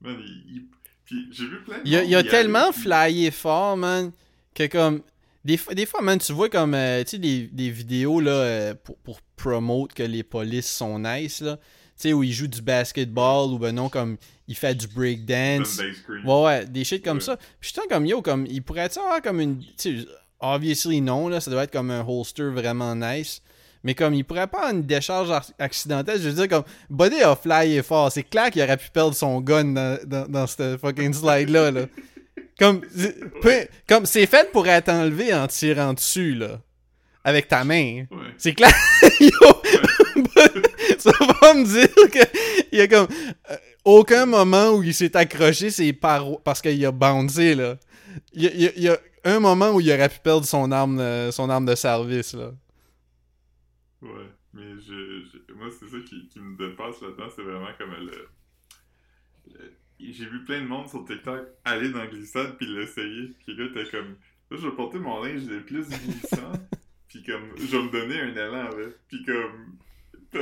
[0.00, 0.66] Man, il, il-
[1.04, 4.10] Puis j'ai vu plein de Il a, il a tellement flyé fort, man,
[4.54, 5.02] que comme.
[5.44, 6.74] Des, fois- des fois, man, tu vois comme.
[6.74, 10.98] euh, tu sais, des, des vidéos, là, euh, pour, pour promote que les polices sont
[10.98, 11.56] nice, là.
[11.96, 14.16] Tu sais, où il joue du basketball ou ben non, comme.
[14.48, 15.80] Il fait du breakdance.
[16.24, 17.22] Ouais, ouais, des shit comme Ouais.
[17.22, 17.38] ça.
[17.60, 18.46] Puis je comme yo, comme.
[18.46, 19.62] Il pourrait être avoir comme une.
[20.44, 21.40] Obviously non, là.
[21.40, 23.40] Ça doit être comme un holster vraiment nice.
[23.82, 27.20] Mais comme il pourrait pas avoir une décharge ar- accidentelle, je veux dire comme Buddy
[27.22, 28.10] a flyé fort.
[28.10, 31.70] C'est clair qu'il aurait pu perdre son gun dans, dans, dans cette fucking slide là.
[31.70, 31.82] là.
[32.58, 36.60] Comme c'est- comme c'est fait pour être enlevé en tirant dessus là.
[37.24, 38.04] Avec ta main.
[38.10, 38.16] Ouais.
[38.38, 38.72] C'est clair.
[39.20, 39.30] Yo,
[40.98, 41.10] ça
[41.42, 41.88] va me dire
[42.70, 43.08] qu'il y a comme
[43.50, 47.76] euh, aucun moment où il s'est accroché parois parce qu'il a bouncé là.
[48.32, 51.30] Il y a, il a un moment où il aurait pu perdre son arme, euh,
[51.32, 52.52] son arme de service là.
[54.02, 57.90] Ouais, mais je, je- moi, c'est ça qui, qui me dépasse là-dedans, c'est vraiment comme
[57.92, 58.28] le...
[59.54, 63.56] le- J'ai vu plein de monde sur TikTok aller dans la glissade puis l'essayer, puis
[63.56, 64.16] là, t'es comme...
[64.50, 66.52] Là, je vais porter mon linge le plus glissant,
[67.08, 69.76] puis comme, je vais me donner un élan avec, puis comme...
[70.32, 70.40] Tu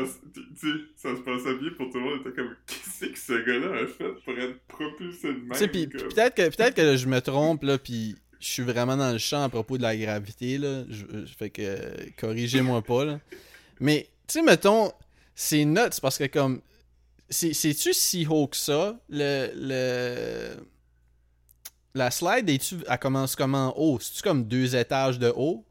[0.57, 3.83] sais, ça se passait bien pour tout le monde, t'es comme, qu'est-ce que ce gars-là
[3.83, 5.51] a fait pour être propulsé de même?
[5.53, 8.97] Tu sais, puis peut-être que, peut-être que je me trompe, là, puis je suis vraiment
[8.97, 10.83] dans le champ à propos de la gravité, là.
[10.91, 13.21] Je, je- fait que, euh, corrigez-moi pas, là.
[13.81, 14.93] Mais, tu sais, mettons,
[15.35, 16.61] c'est nuts parce que, comme,
[17.31, 18.99] c'est- c'est-tu si haut que ça?
[19.09, 20.57] Le, le...
[21.95, 23.99] La slide, est-tu, elle commence comment en haut?
[24.01, 25.65] C'est-tu comme deux étages de haut?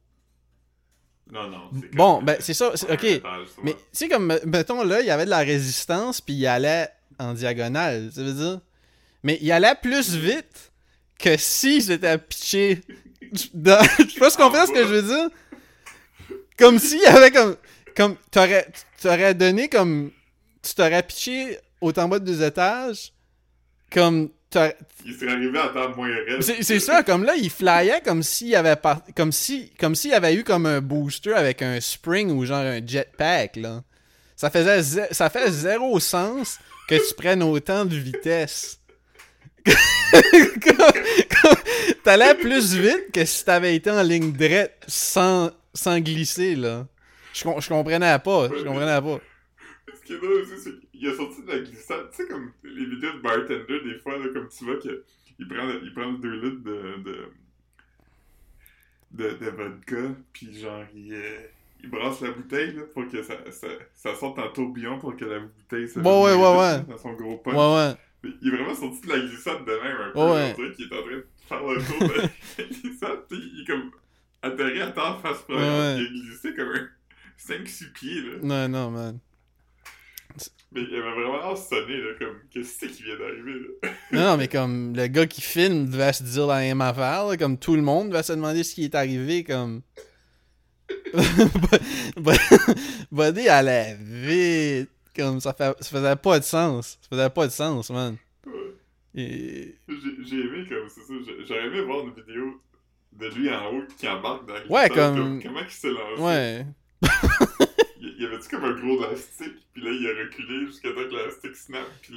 [1.31, 3.03] Non, non, comme, Bon, ben, c'est ça, ok.
[3.03, 6.33] étage, Mais tu sais, comme, me- mettons là, il y avait de la résistance, puis
[6.35, 8.61] il allait en diagonale, ça veut dire?
[9.23, 10.70] Mais il allait plus vite
[11.21, 12.81] que si j'étais pitché
[13.53, 13.81] dans.
[13.99, 15.29] Je sais pas si tu comprends ce que je veux dire.
[16.57, 17.55] Comme s'il y avait comme.
[17.95, 18.67] Comme, t'aurais,
[19.01, 20.11] t'aurais donné comme.
[20.61, 23.13] Tu t'aurais pitché au en bas de deux étages.
[23.91, 24.29] Comme.
[24.49, 26.09] t'aurais- Il serait arrivé à temps moins
[26.41, 30.13] c'est c'est ça, comme là, il flyait comme s'il avait par- comme si comme s'il
[30.13, 33.81] avait eu comme un booster avec un spring ou genre un jetpack là.
[34.35, 36.57] Ça faisait zé- ça fait zéro sens
[36.87, 38.79] que tu prennes autant de vitesse.
[42.03, 46.87] T'allais plus vite que si t'avais été en ligne droite sans, sans glisser là.
[47.33, 49.19] Je, com- je comprenais pas, je comprenais pas.
[49.95, 52.09] Ce qui est drôle aussi, c'est qu'il a sorti de la glissade.
[52.11, 55.03] Tu sais, comme les vidéos de bartender, des fois, là, comme tu vois, que,
[55.39, 57.31] il, prend, il prend le 2 litres de, de,
[59.11, 61.39] de, de vodka, puis genre, il, euh,
[61.83, 65.25] il brasse la bouteille là, pour que ça, ça, ça sorte en tourbillon pour que
[65.25, 66.81] la bouteille se Ouais, ouais, ouais.
[66.87, 67.53] dans son gros punch.
[67.53, 67.93] Ouais ouais.
[68.23, 70.19] Il est vraiment sorti de la glissade de même un peu.
[70.19, 70.53] Ouais.
[70.57, 73.67] On dirait qu'il est en train de faire le tour de la glissade, il est
[73.67, 73.91] comme
[74.43, 75.95] atterri à terre face première, Ouais, ouais.
[75.95, 76.89] puis il a glissé comme un
[77.63, 78.31] 5-6 pieds, là.
[78.43, 79.19] Non non man.
[80.73, 83.89] Mais il avait vraiment l'air sonné, là, comme, qu'est-ce qui vient d'arriver, là?
[84.13, 87.35] Non, non, mais comme le gars qui filme devait se dire la même affaire, là,
[87.35, 89.81] comme tout le monde devait se demander ce qui est arrivé, comme.
[93.11, 96.97] Buddy allait vite, comme ça, fait, ça faisait pas de sens.
[97.01, 98.15] Ça faisait pas de sens, man.
[98.45, 98.53] Ouais.
[99.15, 99.75] Et...
[99.89, 101.13] J'ai aimé, comme, c'est ça,
[101.47, 102.61] j'aurais aimé voir une vidéo
[103.13, 106.21] de lui en haut qui embarque dans la Ouais, comme- Comment il s'est lancé?
[106.21, 106.65] Ouais.
[108.03, 111.09] Il, y avait-tu comme un gros élastique, puis là, il a reculé jusqu'à temps que
[111.15, 112.15] l'élastique snap, puis.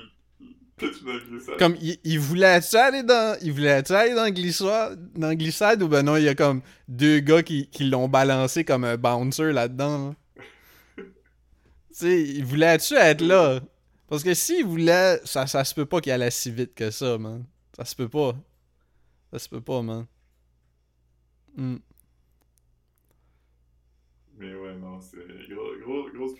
[1.58, 3.38] Comme, il, il voulait-tu aller dans.
[3.40, 6.34] Il voulait-tu aller dans le glissade, dans le glissade ou ben non, il y a
[6.34, 10.08] comme deux gars qui, qui l'ont balancé comme un bouncer là-dedans.
[10.08, 10.14] là?
[11.96, 13.60] Tu sais, il voulait-tu être là?
[14.08, 17.16] Parce que s'il voulait, ça, ça se peut pas qu'il allait si vite que ça,
[17.18, 17.44] man.
[17.76, 18.34] Ça se peut pas.
[19.32, 20.06] Ça se peut pas, man.
[21.56, 21.76] Hmm.
[24.36, 25.18] Mais ouais, non, c'est
[25.48, 26.32] gros, gros, grosse.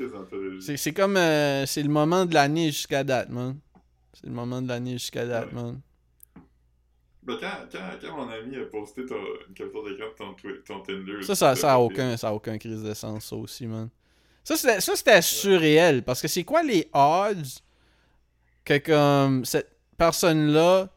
[0.60, 1.16] C'est, c'est comme.
[1.16, 3.56] euh, c'est le moment de l'année jusqu'à date, man.
[4.12, 5.54] C'est le moment de l'année jusqu'à date, Ouais.
[5.62, 5.80] man.
[7.22, 9.16] Ben, quand, quand, quand mon ami a posté ton,
[9.48, 10.34] une capture d'écran de ton,
[10.66, 11.22] ton Tinder...
[11.22, 13.88] Ça, ça, ça a fait- aucun, ça a aucun crise de sens, ça aussi, man.
[14.44, 16.02] Ça, c'était, surréel.
[16.04, 17.42] Parce que c'est quoi les odds
[18.64, 20.88] que, comme, cette personne-là.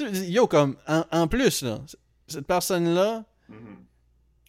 [0.00, 1.78] Yo, comme, en, en plus, là,
[2.26, 3.76] cette personne-là, Mhm.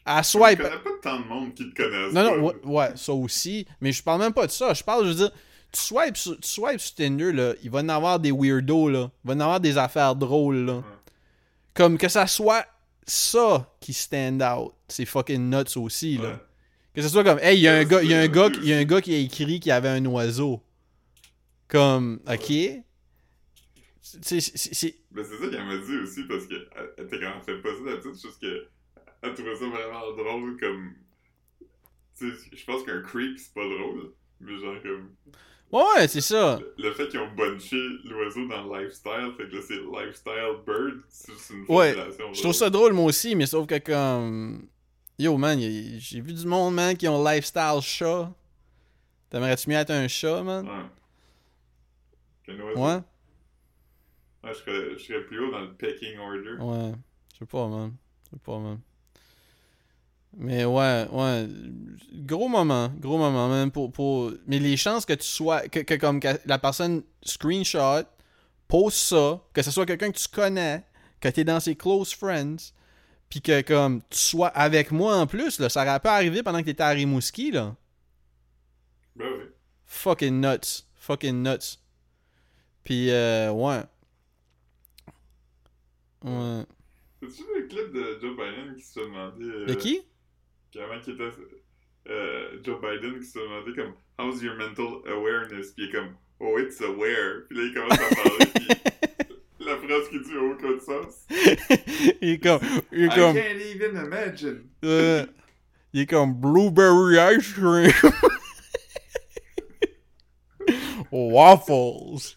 [0.05, 0.61] elle Je swipe.
[0.61, 2.13] connais pas tant de monde qui te connaissent.
[2.13, 3.67] Non, non, ouais, ouais, ça aussi.
[3.81, 4.73] Mais je parle même pas de ça.
[4.73, 5.31] Je parle, je veux dire,
[5.71, 8.89] tu swipes sur, tu swipes sur Tinder, là, il va y en avoir des weirdos,
[8.89, 9.11] là.
[9.23, 10.73] Il va y en avoir des affaires drôles, là.
[10.77, 10.81] Ouais.
[11.73, 12.65] Comme que ça soit
[13.05, 14.73] ça qui stand out.
[14.87, 16.39] C'est fucking nuts aussi, là.
[16.95, 17.01] Ouais.
[17.01, 18.27] Que ce soit comme, hey, il y a un Ouais, gars, il y a un
[18.27, 20.61] gars, il y a un gars qui a écrit qu'il y avait un oiseau.
[21.67, 22.51] Comme, ok.
[24.01, 26.67] C'est, c'est, Ben, c'est ça qu'elle m'a dit aussi, parce qu'elle
[26.97, 28.67] elle était quand même pas ça d'habitude, juste que
[29.21, 30.93] elle trouvait ça vraiment drôle, comme...
[32.17, 35.09] Tu sais, je pense qu'un creep, c'est pas drôle, mais genre comme...
[35.71, 36.59] Ouais, c'est ça.
[36.77, 37.75] Le, le fait qu'ils ont bunché
[38.05, 42.41] l'oiseau dans le lifestyle, fait que là, c'est lifestyle bird, c'est une Ouais, formulation Je
[42.41, 44.67] trouve ça drôle, moi aussi, mais sauf que comme.
[45.17, 48.31] Yo, man, j'ai vu du monde, man, qui ont lifestyle chat.
[49.29, 50.67] T'aimerais-tu mieux être un chat, man?
[52.47, 52.53] Ouais.
[52.75, 53.01] Ouais?
[54.43, 56.61] Ouais, je serais, je serais plus haut dans le pecking order.
[56.61, 56.93] Ouais.
[57.33, 57.93] Je sais pas, man.
[58.25, 58.79] Je sais pas, man.
[60.37, 61.47] Mais ouais, ouais.
[62.13, 62.91] Gros moment.
[62.99, 63.71] Gros moment, man.
[63.71, 64.33] Pour, pour...
[64.47, 65.67] Mais les chances que tu sois.
[65.69, 68.03] Que, que comme que la personne screenshot,
[68.67, 70.83] poste ça, que ce soit quelqu'un que tu connais,
[71.21, 72.73] que t'es dans ses close friends,
[73.35, 76.59] puis que comme tu sois avec moi en plus, là, ça aurait pas arrivé pendant
[76.61, 77.75] que t'étais à Rimouski, là.
[79.13, 79.43] Ben oui.
[79.83, 80.85] Fucking nuts.
[80.95, 81.77] Fucking nuts.
[82.85, 83.81] Puis, euh, ouais.
[86.23, 86.63] Ouais.
[87.19, 89.43] T'as-tu vu le clip de Joe Biden qui se demandait...
[89.43, 89.99] euh, De qui?
[90.79, 91.29] Avant qu'il était...
[92.07, 96.15] euh, Joe Biden qui se demandait comme «How's your mental awareness?» Puis il est comme
[96.39, 98.67] «Oh, it's aware.» Puis là, il commence à parler, puis
[99.85, 101.25] phrase qui dit aucun sens.
[102.21, 102.59] il est comme.
[102.91, 103.35] Il est I comme.
[103.35, 104.69] can't even imagine.
[104.85, 105.25] euh,
[105.93, 107.91] il est comme Blueberry Ice Cream.
[111.11, 112.35] Waffles.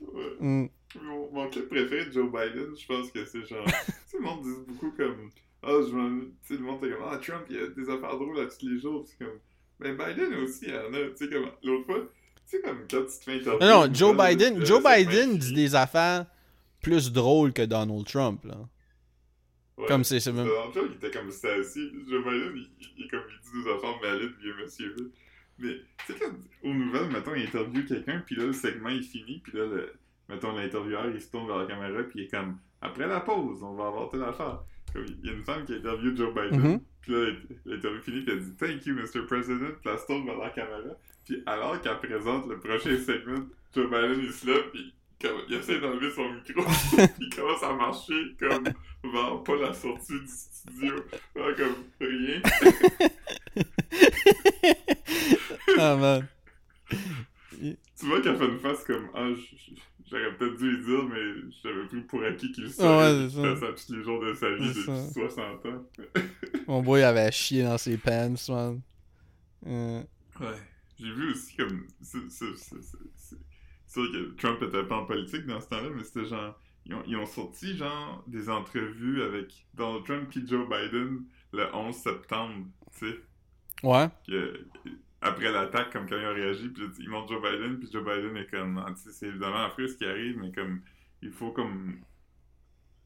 [0.00, 0.36] Ouais.
[0.40, 0.68] Mm.
[1.32, 3.64] Mon, clip préféré de Joe Biden, je pense que c'est genre.
[3.64, 3.72] tu
[4.06, 5.30] sais, le monde dit beaucoup comme.
[5.62, 6.20] Ah, je m'en.
[6.20, 7.02] Tu sais, le monde est comme.
[7.10, 9.04] Ah, Trump, il y a des affaires drôles à tous les jours.
[9.06, 9.38] C'est comme.
[9.80, 11.10] Mais Biden aussi, il y en a.
[11.10, 11.50] Tu sais, comme.
[11.62, 12.08] L'autre fois,
[12.48, 13.66] tu sais, comme quand tu te fais interviewer.
[13.66, 16.26] Non, non, Joe Biden, euh, Joe ça Biden dit des affaires
[16.80, 18.56] plus drôles que Donald Trump, là.
[19.76, 19.86] Ouais.
[19.86, 20.46] Comme c'est c'est même.
[20.46, 21.90] Donald Trump, il était comme c'était assis.
[22.08, 22.68] Joe Biden, il,
[22.98, 24.94] il, comme, il dit des affaires malites, vieux monsieur.
[24.96, 25.04] là.
[25.58, 25.76] Mais,
[26.06, 29.38] tu sais, quand aux nouvelles, mettons, il interviewe quelqu'un, puis là, le segment, il finit,
[29.38, 29.94] puis là, le,
[30.28, 33.62] mettons, l'intervieweur, il se tourne vers la caméra, puis il est comme, après la pause,
[33.62, 34.64] on va avoir telle affaire.
[34.94, 36.80] Il y a une femme qui interviewe Joe Biden, Mhm.
[37.00, 37.30] puis là,
[37.66, 39.26] l'interview finit, puis elle dit, Thank you, Mr.
[39.26, 40.78] President, puis elle se tourne vers la caméra,
[41.24, 44.94] puis alors qu'elle présente le prochain segment, Joe Biden, il se lève, puis
[45.48, 46.62] il essaie d'enlever son micro,
[47.20, 48.64] il commence à marcher comme
[49.12, 50.94] vers pas la sortie du studio,
[51.34, 52.40] Genre comme rien.
[55.78, 56.26] Ah, man.
[57.60, 61.04] Tu vois qu'elle fait une face comme Ah, j- j- j'aurais peut-être dû lui dire,
[61.04, 63.56] mais j'avais pris pour acquis qu'il le Ah savait.
[63.56, 63.66] ça.
[63.86, 65.10] tous les jours de sa vie depuis ça.
[65.12, 65.86] 60 ans.
[66.68, 68.80] Mon boy avait chié dans ses pants, man.
[69.66, 70.02] Euh,
[70.40, 70.56] Ouais.
[70.98, 71.86] J'ai vu aussi comme.
[72.00, 72.52] C'est sûr
[74.12, 76.58] que Trump était pas en politique dans ce temps-là, mais c'était genre.
[76.86, 81.74] Ils ont, ils ont sorti genre des entrevues avec Donald Trump et Joe Biden le
[81.74, 82.66] 11 septembre,
[82.98, 83.16] tu sais.
[83.82, 84.06] Ouais.
[84.26, 84.66] que-
[85.24, 88.36] après l'attaque, comme quand ils ont réagi, puis ils montrent Joe Biden, puis Joe Biden
[88.36, 90.82] est comme, ah, c'est évidemment affreux ce qui arrive, mais comme,
[91.22, 91.96] il faut comme,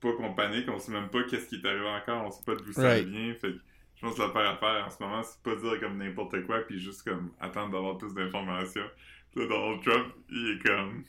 [0.01, 2.57] pas qu'on panique, on sait même pas qu'est-ce qui est arrivé encore, on sait pas
[2.57, 3.07] d'où ça Right.
[3.07, 3.59] vient, fait que
[3.95, 6.45] je pense que la paire à faire en ce moment, c'est pas dire comme n'importe
[6.45, 8.89] quoi, puis juste comme, attendre d'avoir plus d'informations.
[9.35, 11.05] Puis Donald Trump, il est comme,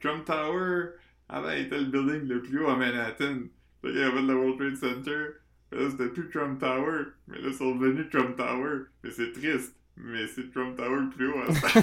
[0.00, 0.90] Trump Tower,
[1.28, 3.40] avant, était le building le plus haut à Manhattan.
[3.82, 5.26] Fait qu'il y avait le World Trade Center,
[5.70, 8.84] Là, c'était plus Trump Tower, mais là, c'est devenu Trump Tower.
[9.04, 11.82] Mais c'est triste, mais c'est Trump Tower le plus haut à ça.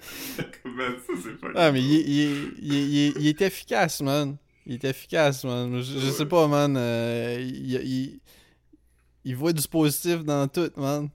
[0.62, 2.04] Comment ça, c'est pas ah, mais il, est-
[2.58, 4.36] il, il, il efficace, man.
[4.66, 5.80] Il est efficace, man.
[5.82, 6.76] Je, je sais pas, man.
[6.76, 7.38] euh,
[9.24, 11.08] il, voit du positif dans tout, man.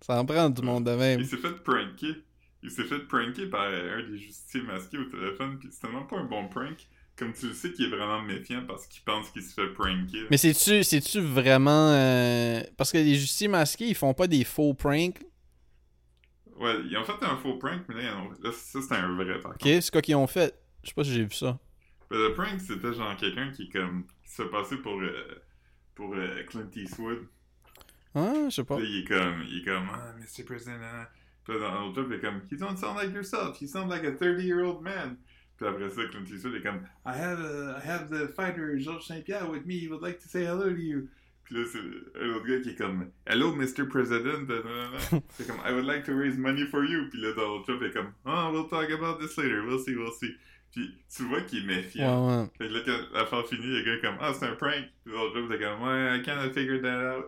[0.00, 1.20] Ça en prend du monde de même.
[1.20, 2.16] Il s'est fait pranker.
[2.62, 6.16] Il s'est fait pranker par un des justiciers masqués au téléphone, puis c'est tellement pas
[6.18, 6.86] un bon prank.
[7.16, 10.26] Comme tu le sais qu'il est vraiment méfiant parce qu'il pense qu'il se fait pranker.
[10.30, 11.90] Mais c'est-tu c'est-tu vraiment.
[11.92, 15.22] euh, Parce que les justiciers masqués, ils font pas des faux pranks?
[16.56, 19.52] Ouais, ils ont fait un faux prank, mais là, ont- ça c'était un vrai par
[19.52, 20.54] Ok, c'est quoi qu'ils ont fait?
[20.82, 21.58] Je sais pas si j'ai vu ça.
[22.10, 25.42] Le prank, c'était genre quelqu'un qui, comme, qui se passer pour, euh,
[25.94, 27.26] pour euh, Clint Eastwood.
[28.14, 28.76] Ah, je sais pas.
[28.76, 30.44] Puis il est comme, il est comme, ah, Mr.
[30.44, 30.78] President.
[30.82, 31.08] ah.
[31.44, 33.60] Puis là, Donald Trump est comme, you don't sound like yourself.
[33.60, 35.16] You sound like a 30-year-old man.
[35.56, 39.06] Puis après ça, Clint Eastwood est comme, I have, a, I have the fighter Georges
[39.06, 39.74] Saint-Pierre with me.
[39.78, 41.08] He would like to say hello to you.
[41.44, 41.78] Puis là, c'est
[42.22, 43.86] un autre gars qui est comme, hello, Mr.
[43.88, 44.48] President.
[45.36, 47.08] C'est comme, I would like to raise money for you.
[47.10, 49.62] Puis là, Donald Trump est comme, oh, we'll talk about this later.
[49.66, 50.32] We'll see, we'll see.
[50.72, 52.28] Puis tu vois qu'il est Ouais, méfiant.
[52.42, 52.46] ouais.
[52.58, 54.84] Fait que là, quand l'affaire finit, le gars est comme, ah, c'est un prank.
[55.04, 57.24] Puis Donald Trump est comme, ouais, I cannot figure that out.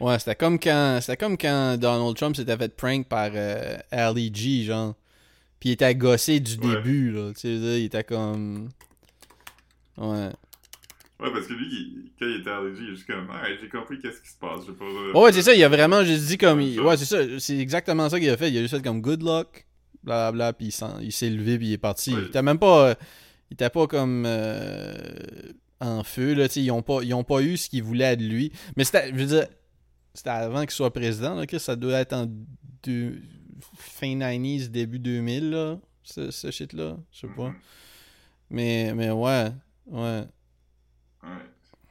[0.00, 4.32] Ouais, c'était comme quand c'était comme quand Donald Trump s'était fait prank par euh, Ali
[4.34, 4.96] G, genre.
[5.60, 6.76] Puis il était gossé du Ouais.
[6.76, 7.32] début, là.
[7.34, 8.70] Tu sais, il était comme.
[9.98, 10.30] Ouais.
[11.20, 13.68] Ouais, parce que lui, il- quand il était LG, il est juste comme, ah, j'ai
[13.68, 14.64] compris qu'est-ce qui se passe.
[14.78, 15.18] Pas.
[15.20, 16.60] Ouais, c'est ça, il a vraiment juste dit comme.
[16.62, 16.80] il-.
[16.80, 18.50] Ouais, c'est ça, c'est exactement ça qu'il a fait.
[18.50, 19.66] Il a juste fait comme good luck,
[20.02, 22.14] blablabla, puis il s'est levé, puis il est parti.
[22.14, 22.20] Ouais.
[22.22, 22.94] Il était même pas.
[23.50, 24.24] Il était pas comme.
[24.26, 24.94] euh,
[25.82, 26.46] en feu, là.
[26.48, 28.50] Tu sais, ils ont pas, ils ont pas eu ce qu'ils voulaient de lui.
[28.76, 29.08] Mais c'était.
[29.10, 29.46] Je veux dire.
[30.14, 32.26] C'était avant qu'il soit président, là, que ça doit être en
[32.82, 33.20] deux-
[33.76, 36.96] fin 90s, début 2000, là, ce, ce shit-là.
[37.12, 37.48] Je sais pas.
[37.48, 37.56] Mhm.
[38.50, 39.52] Mais, mais ouais,
[39.86, 40.24] ouais.
[41.22, 41.28] Ouais.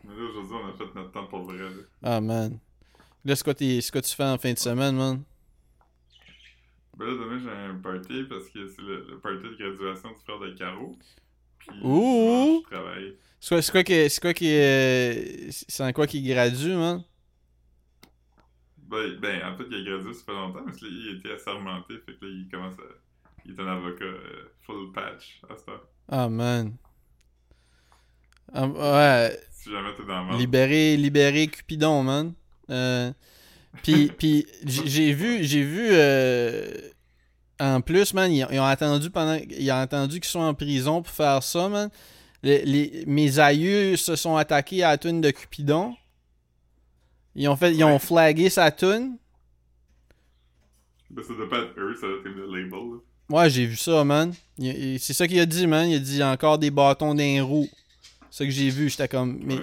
[0.03, 1.57] Mais là, aujourd'hui, on a fait notre temps pour vrai.
[1.57, 1.69] là.
[2.03, 2.59] Ah, man.
[3.25, 5.23] Là, c'est quoi, tu fais en fin de semaine, man?
[6.97, 10.19] Ben là, demain, j'ai un party parce que c'est le, le party de graduation du
[10.23, 10.97] frère de Caro.
[11.59, 12.61] Puis, Ouh!
[12.65, 13.15] je travaille.
[13.39, 17.03] C'est quoi, qui, c'est quoi qui, euh, c'est en quoi qui gradue, man?
[18.89, 21.93] Ben, ben, en fait, il a gradué, ça fait longtemps, mais là, il était assermenté.
[22.05, 22.83] Fait que là, il commence à.
[23.45, 25.81] Il est un avocat euh, full patch à ce temps.
[26.09, 26.73] Ah, man.
[28.53, 30.39] Ah, ouais, Si jamais t'es dans le monde.
[30.39, 32.33] libérer, libérer Cupidon, man.
[32.69, 33.11] Euh,
[33.83, 36.71] puis, puis j'ai vu, j'ai vu, euh,
[37.59, 41.01] en plus, man, ils, ils ont attendu pendant, ils ont attendu qu'ils soient en prison
[41.01, 41.89] pour faire ça, man.
[42.41, 45.95] Les, les- mes aïeux se sont attaqués à la tune de Cupidon.
[47.41, 47.99] Ils ont fait, ils ont Ouais.
[47.99, 49.15] flagué sa tune.
[51.09, 52.69] Ben, ça doit pas être eux, ça doit être le label.
[52.71, 52.97] là.
[53.37, 54.33] Ouais, j'ai vu ça, man.
[54.59, 55.87] C'est ça qu'il a dit, man.
[55.89, 57.67] Il a dit encore des bâtons d'un roue.
[58.29, 58.89] C'est ça que j'ai vu.
[58.89, 59.39] J'étais comme.
[59.43, 59.61] Mais, Ouais.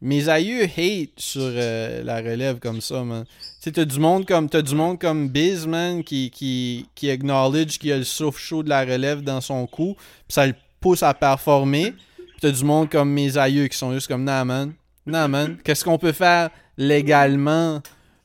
[0.00, 3.24] Mes aïeux hate sur euh, la relève comme ça, man.
[3.24, 3.30] Tu
[3.60, 7.78] sais, t'as du monde comme t'as du monde comme Biz, man, qui, qui, qui acknowledge
[7.78, 9.94] qu'il a le souffle chaud de la relève dans son cou,
[10.28, 11.92] pis ça le pousse à performer.
[11.92, 14.74] Pis t'as du monde comme mes aïeux qui sont juste comme nah, man.
[15.06, 15.56] Nah, man.
[15.64, 16.50] Qu'est-ce qu'on peut faire?
[16.76, 17.82] Légalement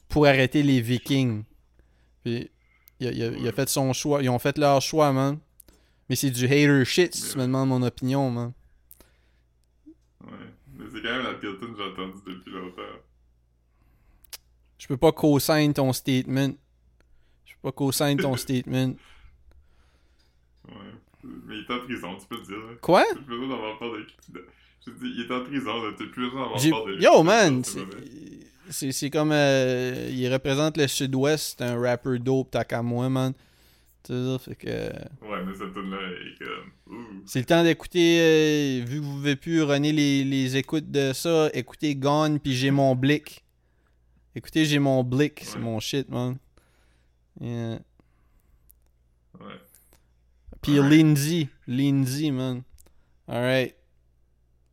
[0.07, 1.43] pour arrêter les Vikings?
[2.23, 2.49] Puis
[2.99, 4.21] il a, il a- il a fait son choix.
[4.23, 5.39] Ils ont fait leur choix, man.
[6.09, 8.53] Mais c'est du hater shit si tu me demandes mon opinion, man.
[10.25, 10.31] Ouais.
[10.73, 12.81] Mais c'est quand même la pire tune que j'ai entendue depuis longtemps.
[14.79, 16.53] Je peux pas co-sign ton statement.
[17.45, 18.93] Je peux pas co-sign ton statement.
[20.67, 20.75] Ouais.
[21.23, 22.79] Mais il est en prison, tu peux le dire.
[22.81, 23.03] Quoi?
[23.09, 23.91] T'as plus besoin d'avoir peur
[24.29, 24.45] de
[24.87, 25.91] Il est en prison, là.
[25.97, 27.01] Plus peur de.
[27.01, 27.63] Yo, man!
[28.71, 29.31] C'est comme.
[29.31, 31.55] euh, il représente le sud-ouest.
[31.57, 33.33] C'est un rapper dope, t'as qu'à moi, man.
[34.03, 34.67] Tu sais, ça fait que.
[34.69, 36.71] Ouais, mais cette est comme.
[36.95, 37.23] Ouh.
[37.25, 38.19] C'est le temps d'écouter.
[38.21, 42.53] euh, vu que vous pouvez plus runner les, les écoutes de ça, écoutez Gone, puis
[42.53, 43.43] j'ai mon blick.
[44.35, 45.41] Écoutez, j'ai mon blick.
[45.43, 46.37] C'est mon shit, man.
[47.41, 47.79] Yeah.
[49.39, 49.59] Ouais.
[50.61, 50.75] Puis.
[50.75, 51.49] Lindsay.
[51.67, 52.61] Lindsay, man.
[53.27, 53.75] Alright.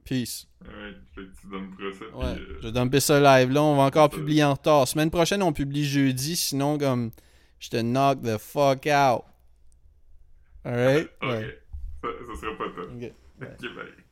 [0.07, 0.47] Peace.
[1.15, 2.17] Que tu donnes ça.
[2.17, 3.63] Ouais, euh, je vais dumper ça live là.
[3.63, 4.17] On va encore ça.
[4.19, 4.87] publier en retard.
[4.89, 6.37] Semaine prochaine, on publie jeudi.
[6.37, 7.11] Sinon, comme,
[7.59, 9.25] je te knock the fuck out.
[10.65, 11.09] Alright?
[11.23, 11.29] Ok.
[11.29, 11.59] Ouais.
[12.03, 12.91] Ça, ça sera pas top.
[12.95, 13.13] Ok.
[13.39, 14.06] Bye.